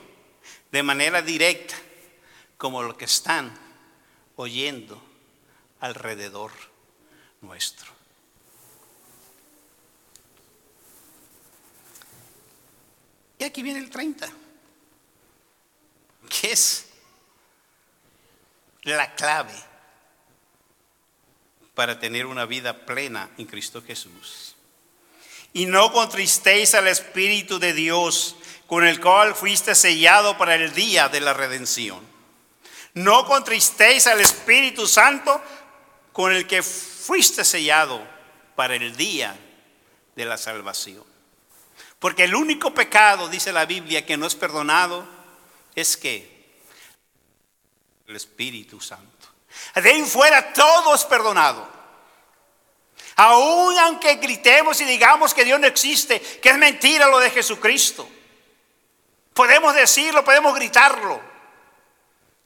de 0.73 0.83
manera 0.83 1.21
directa 1.21 1.75
como 2.57 2.83
lo 2.83 2.97
que 2.97 3.05
están 3.05 3.53
oyendo 4.37 4.99
alrededor 5.81 6.53
nuestro. 7.43 7.93
Y 13.41 13.45
aquí 13.45 13.63
viene 13.63 13.81
el 13.81 13.91
30, 13.91 14.31
que 16.31 16.53
es 16.53 16.87
la 18.85 19.15
clave 19.15 19.53
para 21.75 21.99
tener 21.99 22.25
una 22.25 22.47
vida 22.47 22.87
plena 22.87 23.29
en 23.37 23.45
Cristo 23.45 23.83
Jesús. 23.83 24.56
Y 25.57 25.65
no 25.65 25.91
contristéis 25.91 26.75
al 26.75 26.87
Espíritu 26.87 27.59
de 27.59 27.73
Dios, 27.73 28.37
con 28.67 28.87
el 28.87 29.01
cual 29.01 29.35
fuiste 29.35 29.75
sellado 29.75 30.37
para 30.37 30.55
el 30.55 30.75
día 30.75 31.09
de 31.09 31.19
la 31.23 31.33
redención. 31.33 31.99
No 32.93 33.25
contristéis 33.25 34.07
al 34.07 34.21
Espíritu 34.21 34.87
Santo, 34.87 35.43
con 36.13 36.31
el 36.31 36.47
que 36.47 36.63
fuiste 36.63 37.43
sellado 37.43 38.07
para 38.55 38.75
el 38.75 38.95
día 38.99 39.35
de 40.15 40.27
la 40.27 40.37
salvación. 40.37 41.05
Porque 42.01 42.25
el 42.25 42.35
único 42.35 42.75
pecado, 42.75 43.27
dice 43.31 43.51
la 43.51 43.65
Biblia, 43.65 44.05
que 44.05 44.19
no 44.19 44.27
es 44.27 44.35
perdonado, 44.35 45.09
es 45.75 45.97
que 45.97 46.61
el 48.07 48.15
Espíritu 48.15 48.79
Santo. 48.79 49.27
De 49.75 49.89
ahí 49.89 50.03
fuera 50.03 50.53
todo 50.53 50.95
es 50.95 51.05
perdonado. 51.05 51.76
Aún 53.17 53.79
aunque 53.79 54.17
gritemos 54.17 54.81
y 54.83 54.85
digamos 54.85 55.33
que 55.33 55.45
Dios 55.45 55.59
no 55.59 55.67
existe, 55.67 56.21
que 56.21 56.51
es 56.51 56.59
mentira 56.59 57.09
lo 57.09 57.19
de 57.19 57.31
Jesucristo. 57.31 58.07
Podemos 59.33 59.75
decirlo, 59.75 60.23
podemos 60.23 60.55
gritarlo. 60.55 61.21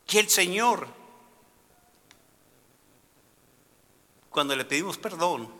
Que 0.06 0.20
el 0.20 0.30
Señor, 0.30 0.88
cuando 4.28 4.54
le 4.54 4.64
pedimos 4.64 4.96
perdón, 4.96 5.52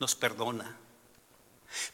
nos 0.00 0.14
perdona. 0.16 0.76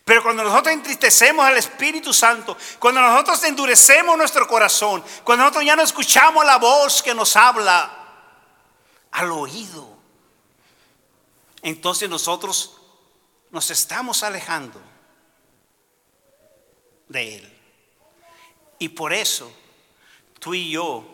Pero 0.04 0.22
cuando 0.22 0.44
nosotros 0.44 0.72
entristecemos 0.72 1.44
al 1.44 1.56
Espíritu 1.58 2.12
Santo, 2.12 2.56
cuando 2.78 3.00
nosotros 3.00 3.42
endurecemos 3.44 4.16
nuestro 4.16 4.46
corazón, 4.46 5.04
cuando 5.24 5.44
nosotros 5.44 5.64
ya 5.64 5.76
no 5.76 5.82
escuchamos 5.82 6.44
la 6.44 6.56
voz 6.56 7.02
que 7.02 7.14
nos 7.14 7.36
habla 7.36 7.90
al 9.10 9.32
oído, 9.32 9.93
entonces 11.64 12.10
nosotros 12.10 12.76
nos 13.50 13.70
estamos 13.70 14.22
alejando 14.22 14.80
de 17.08 17.36
Él. 17.36 17.58
Y 18.78 18.90
por 18.90 19.14
eso 19.14 19.50
tú 20.38 20.52
y 20.54 20.70
yo 20.70 21.06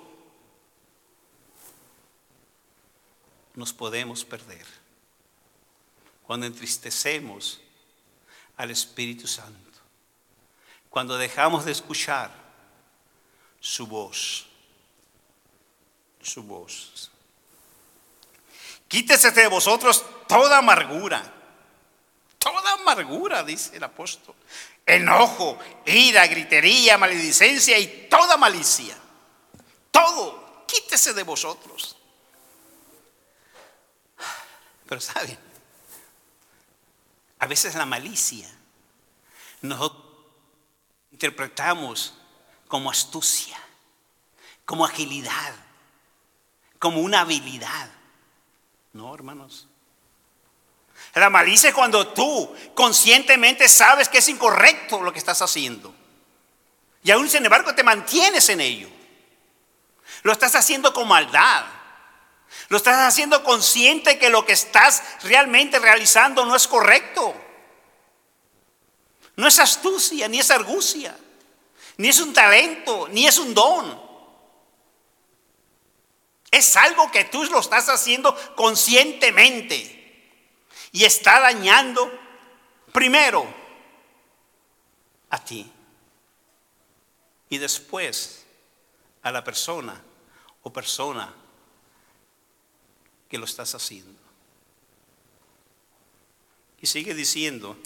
nos 3.54 3.72
podemos 3.72 4.24
perder 4.24 4.66
cuando 6.26 6.46
entristecemos 6.46 7.60
al 8.56 8.72
Espíritu 8.72 9.28
Santo, 9.28 9.78
cuando 10.88 11.16
dejamos 11.16 11.64
de 11.64 11.70
escuchar 11.70 12.32
su 13.60 13.86
voz, 13.86 14.46
su 16.20 16.42
voz. 16.42 17.09
Quítese 18.90 19.30
de 19.30 19.46
vosotros 19.46 20.04
toda 20.26 20.58
amargura. 20.58 21.22
Toda 22.40 22.72
amargura, 22.72 23.44
dice 23.44 23.76
el 23.76 23.84
apóstol. 23.84 24.34
Enojo, 24.84 25.56
ira, 25.86 26.26
gritería, 26.26 26.98
maledicencia 26.98 27.78
y 27.78 28.08
toda 28.10 28.36
malicia. 28.36 28.98
Todo, 29.92 30.66
quítese 30.66 31.14
de 31.14 31.22
vosotros. 31.22 31.96
Pero 34.88 35.00
saben, 35.00 35.38
a 37.38 37.46
veces 37.46 37.76
la 37.76 37.86
malicia 37.86 38.50
nosotros 39.62 40.02
interpretamos 41.12 42.14
como 42.66 42.90
astucia, 42.90 43.56
como 44.64 44.84
agilidad, 44.84 45.54
como 46.80 47.02
una 47.02 47.20
habilidad. 47.20 47.99
No, 48.92 49.14
hermanos. 49.14 49.68
La 51.14 51.30
malicia 51.30 51.68
es 51.68 51.74
cuando 51.74 52.08
tú 52.08 52.54
conscientemente 52.74 53.68
sabes 53.68 54.08
que 54.08 54.18
es 54.18 54.28
incorrecto 54.28 55.00
lo 55.00 55.12
que 55.12 55.18
estás 55.18 55.42
haciendo. 55.42 55.94
Y 57.02 57.10
aún 57.10 57.28
sin 57.28 57.44
embargo 57.44 57.74
te 57.74 57.82
mantienes 57.82 58.48
en 58.48 58.60
ello. 58.60 58.88
Lo 60.22 60.32
estás 60.32 60.54
haciendo 60.54 60.92
con 60.92 61.08
maldad. 61.08 61.64
Lo 62.68 62.76
estás 62.76 62.98
haciendo 63.06 63.42
consciente 63.42 64.18
que 64.18 64.30
lo 64.30 64.44
que 64.44 64.52
estás 64.52 65.02
realmente 65.22 65.78
realizando 65.78 66.44
no 66.44 66.54
es 66.54 66.68
correcto. 66.68 67.34
No 69.36 69.46
es 69.46 69.58
astucia, 69.58 70.28
ni 70.28 70.38
es 70.38 70.50
argucia, 70.50 71.16
ni 71.96 72.08
es 72.08 72.20
un 72.20 72.32
talento, 72.32 73.08
ni 73.10 73.26
es 73.26 73.38
un 73.38 73.54
don. 73.54 74.09
Es 76.50 76.76
algo 76.76 77.10
que 77.10 77.24
tú 77.24 77.44
lo 77.44 77.60
estás 77.60 77.88
haciendo 77.88 78.36
conscientemente 78.56 79.96
y 80.92 81.04
está 81.04 81.40
dañando 81.40 82.10
primero 82.92 83.46
a 85.30 85.44
ti 85.44 85.70
y 87.48 87.58
después 87.58 88.44
a 89.22 89.30
la 89.30 89.44
persona 89.44 90.00
o 90.62 90.72
persona 90.72 91.32
que 93.28 93.38
lo 93.38 93.44
estás 93.44 93.74
haciendo. 93.74 94.18
Y 96.80 96.86
sigue 96.86 97.14
diciendo 97.14 97.76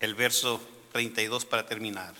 el 0.00 0.14
verso 0.14 0.60
32 0.92 1.44
para 1.44 1.66
terminar. 1.66 2.14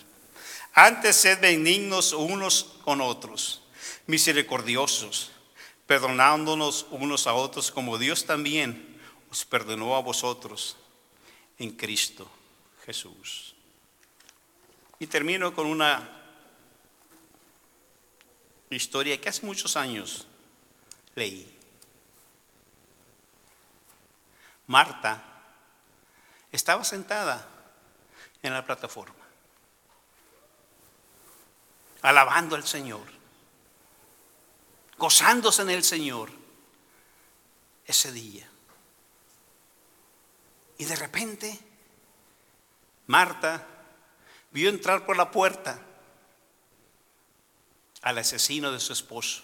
Antes 0.73 1.17
sed 1.17 1.41
benignos 1.41 2.13
unos 2.13 2.77
con 2.85 3.01
otros, 3.01 3.63
misericordiosos, 4.07 5.33
perdonándonos 5.87 6.87
unos 6.91 7.27
a 7.27 7.35
otros 7.35 7.71
como 7.71 7.99
Dios 7.99 8.25
también 8.27 9.01
os 9.31 9.45
perdonó 9.45 9.97
a 9.97 10.01
vosotros 10.01 10.77
en 11.59 11.73
Cristo 11.73 12.29
Jesús. 12.85 13.55
Y 14.99 15.07
termino 15.07 15.55
con 15.55 15.67
una 15.67 16.09
historia 18.71 19.21
que 19.21 19.29
hace 19.29 19.45
muchos 19.45 19.77
años 19.77 20.27
leí. 21.15 21.53
Marta 24.67 25.23
estaba 26.51 26.83
sentada 26.83 27.49
en 28.43 28.53
la 28.53 28.65
plataforma, 28.65 29.15
alabando 32.03 32.57
al 32.57 32.67
Señor, 32.67 33.16
gozándose 34.99 35.63
en 35.63 35.71
el 35.71 35.85
Señor 35.85 36.31
ese 37.85 38.13
día. 38.13 38.49
Y 40.79 40.85
de 40.85 40.97
repente, 40.97 41.59
Marta 43.07 43.67
vio 44.51 44.69
entrar 44.69 45.07
por 45.07 45.17
la 45.17 45.31
puerta 45.31 45.81
al 48.03 48.19
asesino 48.19 48.71
de 48.73 48.81
su 48.81 48.93
esposo 48.93 49.43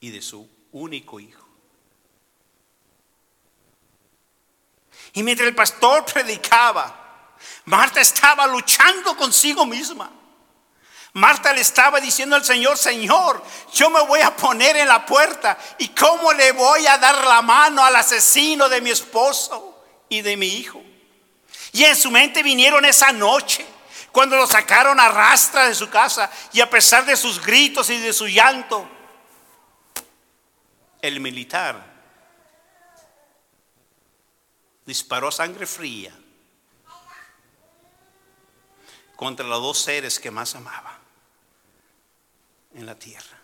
y 0.00 0.10
de 0.10 0.22
su 0.22 0.48
único 0.72 1.20
hijo. 1.20 1.46
Y 5.14 5.22
mientras 5.22 5.48
el 5.48 5.54
pastor 5.54 6.04
predicaba, 6.04 7.36
Marta 7.64 8.00
estaba 8.00 8.46
luchando 8.46 9.16
consigo 9.16 9.66
misma. 9.66 10.19
Marta 11.14 11.52
le 11.52 11.60
estaba 11.60 12.00
diciendo 12.00 12.36
al 12.36 12.44
Señor, 12.44 12.78
Señor, 12.78 13.42
yo 13.72 13.90
me 13.90 14.00
voy 14.02 14.20
a 14.20 14.36
poner 14.36 14.76
en 14.76 14.86
la 14.86 15.04
puerta 15.04 15.58
y 15.78 15.88
cómo 15.88 16.32
le 16.32 16.52
voy 16.52 16.86
a 16.86 16.98
dar 16.98 17.24
la 17.26 17.42
mano 17.42 17.84
al 17.84 17.96
asesino 17.96 18.68
de 18.68 18.80
mi 18.80 18.90
esposo 18.90 19.84
y 20.08 20.22
de 20.22 20.36
mi 20.36 20.46
hijo. 20.46 20.80
Y 21.72 21.84
en 21.84 21.96
su 21.96 22.12
mente 22.12 22.44
vinieron 22.44 22.84
esa 22.84 23.10
noche, 23.10 23.66
cuando 24.12 24.36
lo 24.36 24.46
sacaron 24.46 25.00
a 25.00 25.08
rastra 25.08 25.68
de 25.68 25.74
su 25.74 25.90
casa 25.90 26.30
y 26.52 26.60
a 26.60 26.70
pesar 26.70 27.04
de 27.04 27.16
sus 27.16 27.44
gritos 27.44 27.90
y 27.90 27.98
de 27.98 28.12
su 28.12 28.28
llanto, 28.28 28.88
el 31.02 31.18
militar 31.18 31.90
disparó 34.86 35.32
sangre 35.32 35.66
fría 35.66 36.12
contra 39.16 39.46
los 39.46 39.60
dos 39.60 39.78
seres 39.78 40.18
que 40.18 40.30
más 40.30 40.54
amaba 40.54 40.99
en 42.74 42.86
la 42.86 42.98
tierra. 42.98 43.38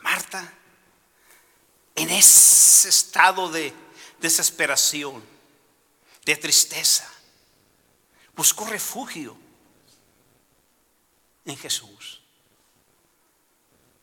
Marta, 0.00 0.52
en 1.94 2.10
ese 2.10 2.88
estado 2.88 3.50
de 3.50 3.72
desesperación, 4.20 5.22
de 6.24 6.36
tristeza, 6.36 7.08
buscó 8.36 8.66
refugio 8.66 9.36
en 11.44 11.56
Jesús 11.56 12.22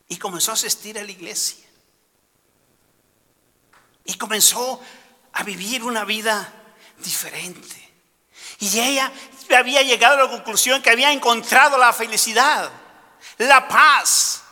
y 0.08 0.18
comenzó 0.18 0.52
a 0.52 0.56
asistir 0.56 1.00
a 1.00 1.04
la 1.04 1.12
iglesia. 1.12 1.66
Y 4.04 4.16
comenzó 4.16 4.80
a 5.34 5.44
vivir 5.44 5.84
una 5.84 6.06
vida 6.06 6.54
diferente. 7.04 7.76
Y 8.60 8.80
ella 8.80 9.12
había 9.54 9.82
llegado 9.82 10.16
a 10.16 10.24
la 10.24 10.30
conclusión 10.30 10.82
que 10.82 10.90
había 10.90 11.12
encontrado 11.12 11.78
la 11.78 11.92
felicidad, 11.92 12.72
la 13.38 13.68
paz 13.68 14.44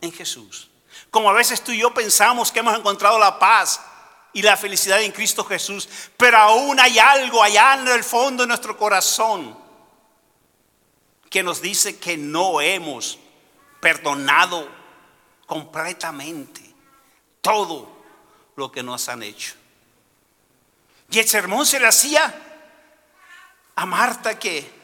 en 0.00 0.12
Jesús. 0.12 0.70
Como 1.10 1.30
a 1.30 1.34
veces 1.34 1.62
tú 1.62 1.72
y 1.72 1.78
yo 1.78 1.92
pensamos 1.92 2.50
que 2.50 2.60
hemos 2.60 2.78
encontrado 2.78 3.18
la 3.18 3.38
paz 3.38 3.80
y 4.32 4.42
la 4.42 4.56
felicidad 4.56 5.02
en 5.02 5.12
Cristo 5.12 5.44
Jesús, 5.44 5.88
pero 6.16 6.38
aún 6.38 6.80
hay 6.80 6.98
algo 6.98 7.42
allá 7.42 7.74
en 7.74 7.88
el 7.88 8.04
fondo 8.04 8.42
de 8.42 8.48
nuestro 8.48 8.76
corazón 8.76 9.56
que 11.30 11.42
nos 11.42 11.60
dice 11.60 11.98
que 11.98 12.16
no 12.16 12.60
hemos 12.60 13.18
perdonado 13.80 14.68
completamente 15.46 16.62
todo 17.40 17.96
lo 18.56 18.72
que 18.72 18.82
nos 18.82 19.08
han 19.08 19.22
hecho. 19.22 19.54
Y 21.10 21.18
el 21.18 21.28
sermón 21.28 21.66
se 21.66 21.78
le 21.78 21.86
hacía 21.86 22.45
a 23.76 23.86
Marta 23.86 24.38
que 24.38 24.74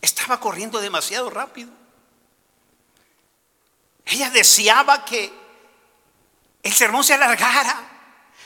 estaba 0.00 0.38
corriendo 0.38 0.80
demasiado 0.80 1.30
rápido. 1.30 1.70
Ella 4.04 4.30
deseaba 4.30 5.04
que 5.04 5.32
el 6.62 6.72
sermón 6.72 7.02
se 7.04 7.14
alargara, 7.14 7.90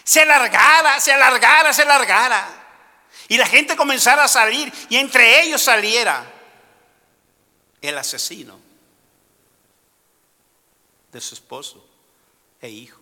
se 0.04 0.22
alargara, 0.22 1.00
se 1.00 1.12
alargara, 1.12 1.72
se 1.72 1.82
alargara. 1.82 2.48
Y 3.26 3.36
la 3.36 3.46
gente 3.46 3.76
comenzara 3.76 4.24
a 4.24 4.28
salir 4.28 4.72
y 4.88 4.96
entre 4.96 5.42
ellos 5.42 5.60
saliera 5.60 6.24
el 7.82 7.98
asesino 7.98 8.58
de 11.12 11.20
su 11.20 11.34
esposo 11.34 11.84
e 12.60 12.68
hijo. 12.70 12.97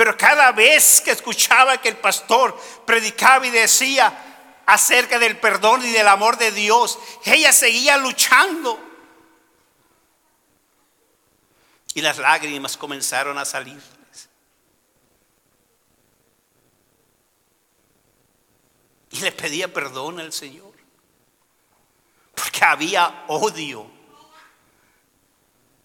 Pero 0.00 0.16
cada 0.16 0.50
vez 0.52 1.02
que 1.02 1.10
escuchaba 1.10 1.76
que 1.76 1.90
el 1.90 1.98
pastor 1.98 2.58
predicaba 2.86 3.46
y 3.46 3.50
decía 3.50 4.62
acerca 4.64 5.18
del 5.18 5.38
perdón 5.38 5.84
y 5.84 5.90
del 5.90 6.08
amor 6.08 6.38
de 6.38 6.52
Dios, 6.52 6.98
ella 7.22 7.52
seguía 7.52 7.98
luchando. 7.98 8.80
Y 11.92 12.00
las 12.00 12.16
lágrimas 12.16 12.78
comenzaron 12.78 13.36
a 13.36 13.44
salir. 13.44 13.78
Y 19.10 19.20
le 19.20 19.32
pedía 19.32 19.70
perdón 19.70 20.18
al 20.18 20.32
Señor. 20.32 20.72
Porque 22.34 22.64
había 22.64 23.26
odio. 23.28 23.86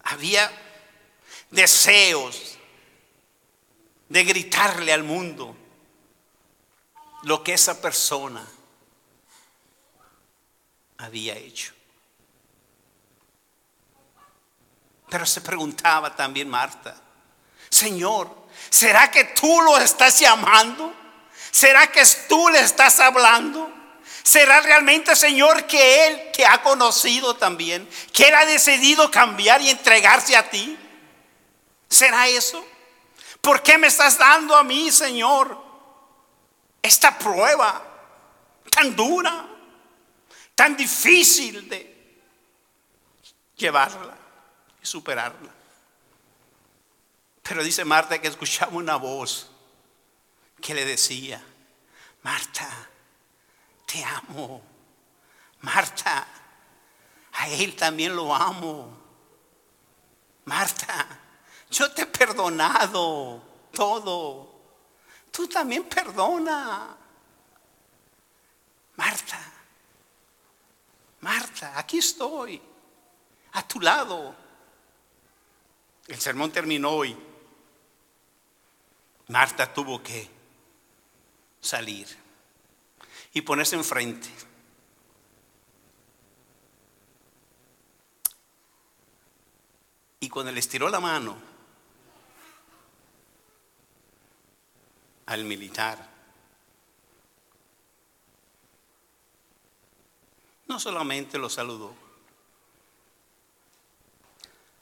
Había 0.04 0.50
deseos 1.50 2.55
de 4.08 4.24
gritarle 4.24 4.92
al 4.92 5.02
mundo 5.02 5.56
lo 7.22 7.42
que 7.42 7.54
esa 7.54 7.80
persona 7.80 8.46
había 10.98 11.34
hecho. 11.34 11.72
Pero 15.08 15.26
se 15.26 15.40
preguntaba 15.40 16.14
también 16.14 16.48
Marta, 16.48 16.96
Señor, 17.68 18.34
¿será 18.70 19.10
que 19.10 19.24
tú 19.24 19.60
lo 19.62 19.78
estás 19.78 20.18
llamando? 20.18 20.92
¿Será 21.50 21.90
que 21.90 22.02
tú 22.28 22.48
le 22.48 22.60
estás 22.60 23.00
hablando? 23.00 23.72
¿Será 24.22 24.60
realmente, 24.60 25.14
Señor, 25.14 25.66
que 25.66 26.08
Él 26.08 26.32
te 26.32 26.44
ha 26.44 26.62
conocido 26.62 27.36
también, 27.36 27.88
que 28.12 28.28
Él 28.28 28.34
ha 28.34 28.44
decidido 28.44 29.10
cambiar 29.10 29.60
y 29.62 29.70
entregarse 29.70 30.36
a 30.36 30.50
ti? 30.50 30.76
¿Será 31.88 32.26
eso? 32.26 32.66
¿Por 33.40 33.62
qué 33.62 33.78
me 33.78 33.86
estás 33.86 34.18
dando 34.18 34.56
a 34.56 34.64
mí, 34.64 34.90
Señor, 34.90 35.64
esta 36.82 37.18
prueba 37.18 37.82
tan 38.70 38.94
dura, 38.94 39.46
tan 40.54 40.76
difícil 40.76 41.68
de 41.68 42.22
llevarla 43.56 44.16
y 44.82 44.86
superarla? 44.86 45.52
Pero 47.42 47.62
dice 47.62 47.84
Marta 47.84 48.20
que 48.20 48.28
escuchaba 48.28 48.72
una 48.72 48.96
voz 48.96 49.50
que 50.60 50.74
le 50.74 50.84
decía, 50.84 51.42
Marta, 52.22 52.68
te 53.86 54.02
amo. 54.04 54.62
Marta, 55.60 56.26
a 57.32 57.48
él 57.48 57.76
también 57.76 58.16
lo 58.16 58.34
amo. 58.34 58.98
Marta, 60.46 61.06
yo 61.70 61.90
te 61.92 62.02
he 62.02 62.06
perdonado 62.06 63.42
todo. 63.72 64.54
Tú 65.30 65.48
también 65.48 65.84
perdona. 65.84 66.96
Marta, 68.96 69.38
Marta, 71.20 71.78
aquí 71.78 71.98
estoy, 71.98 72.60
a 73.52 73.68
tu 73.68 73.80
lado. 73.80 74.34
El 76.06 76.18
sermón 76.18 76.50
terminó 76.50 76.90
hoy. 76.90 77.16
Marta 79.28 79.72
tuvo 79.72 80.02
que 80.02 80.30
salir 81.60 82.06
y 83.32 83.42
ponerse 83.42 83.76
enfrente. 83.76 84.30
Y 90.20 90.28
cuando 90.30 90.52
le 90.52 90.60
estiró 90.60 90.88
la 90.88 91.00
mano 91.00 91.55
al 95.26 95.44
militar, 95.44 96.08
no 100.68 100.80
solamente 100.80 101.38
lo 101.38 101.48
saludó, 101.48 101.94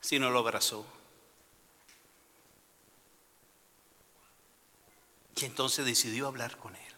sino 0.01 0.31
lo 0.31 0.39
abrazó. 0.41 0.85
Y 5.37 5.45
entonces 5.47 5.85
decidió 5.85 6.27
hablar 6.27 6.57
con 6.57 6.77
él. 6.77 6.95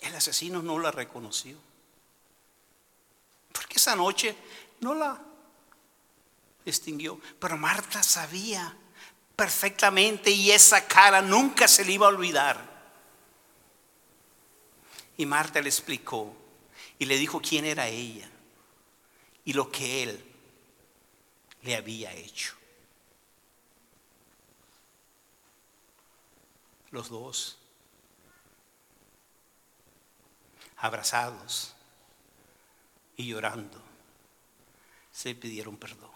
El 0.00 0.14
asesino 0.14 0.62
no 0.62 0.78
la 0.78 0.90
reconoció. 0.90 1.56
Porque 3.52 3.76
esa 3.76 3.94
noche 3.96 4.36
no 4.80 4.94
la 4.94 5.20
distinguió. 6.64 7.20
Pero 7.38 7.56
Marta 7.56 8.02
sabía 8.02 8.76
perfectamente 9.36 10.30
y 10.30 10.50
esa 10.50 10.86
cara 10.86 11.22
nunca 11.22 11.68
se 11.68 11.84
le 11.84 11.92
iba 11.92 12.06
a 12.06 12.10
olvidar. 12.10 12.72
Y 15.16 15.26
Marta 15.26 15.60
le 15.60 15.68
explicó 15.68 16.34
y 16.98 17.04
le 17.04 17.16
dijo 17.16 17.40
quién 17.40 17.64
era 17.64 17.88
ella 17.88 18.28
y 19.44 19.52
lo 19.52 19.70
que 19.70 20.02
él 20.02 20.24
le 21.62 21.76
había 21.76 22.12
hecho. 22.12 22.54
los 26.94 27.08
dos, 27.08 27.58
abrazados 30.76 31.74
y 33.16 33.26
llorando, 33.26 33.82
se 35.10 35.34
pidieron 35.34 35.76
perdón. 35.76 36.13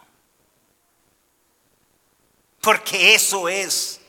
Porque 2.61 3.15
eso 3.15 3.49
es, 3.49 4.01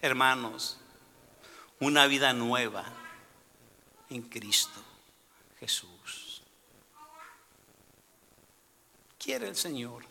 hermanos, 0.00 0.78
una 1.80 2.06
vida 2.06 2.32
nueva 2.32 2.84
en 4.10 4.22
Cristo 4.22 4.82
Jesús. 5.58 6.42
Quiere 9.18 9.48
el 9.48 9.56
Señor 9.56 10.04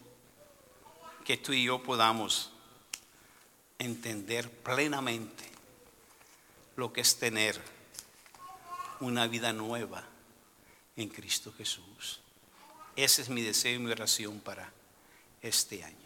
que 1.23 1.37
tú 1.37 1.53
y 1.53 1.63
yo 1.65 1.81
podamos 1.81 2.51
entender 3.79 4.49
plenamente 4.49 5.43
lo 6.75 6.91
que 6.91 7.01
es 7.01 7.17
tener 7.17 7.61
una 8.99 9.27
vida 9.27 9.53
nueva 9.53 10.03
en 10.95 11.09
Cristo 11.09 11.53
Jesús. 11.57 12.21
Ese 12.95 13.21
es 13.21 13.29
mi 13.29 13.41
deseo 13.41 13.75
y 13.75 13.79
mi 13.79 13.91
oración 13.91 14.39
para 14.39 14.71
este 15.41 15.83
año. 15.83 16.02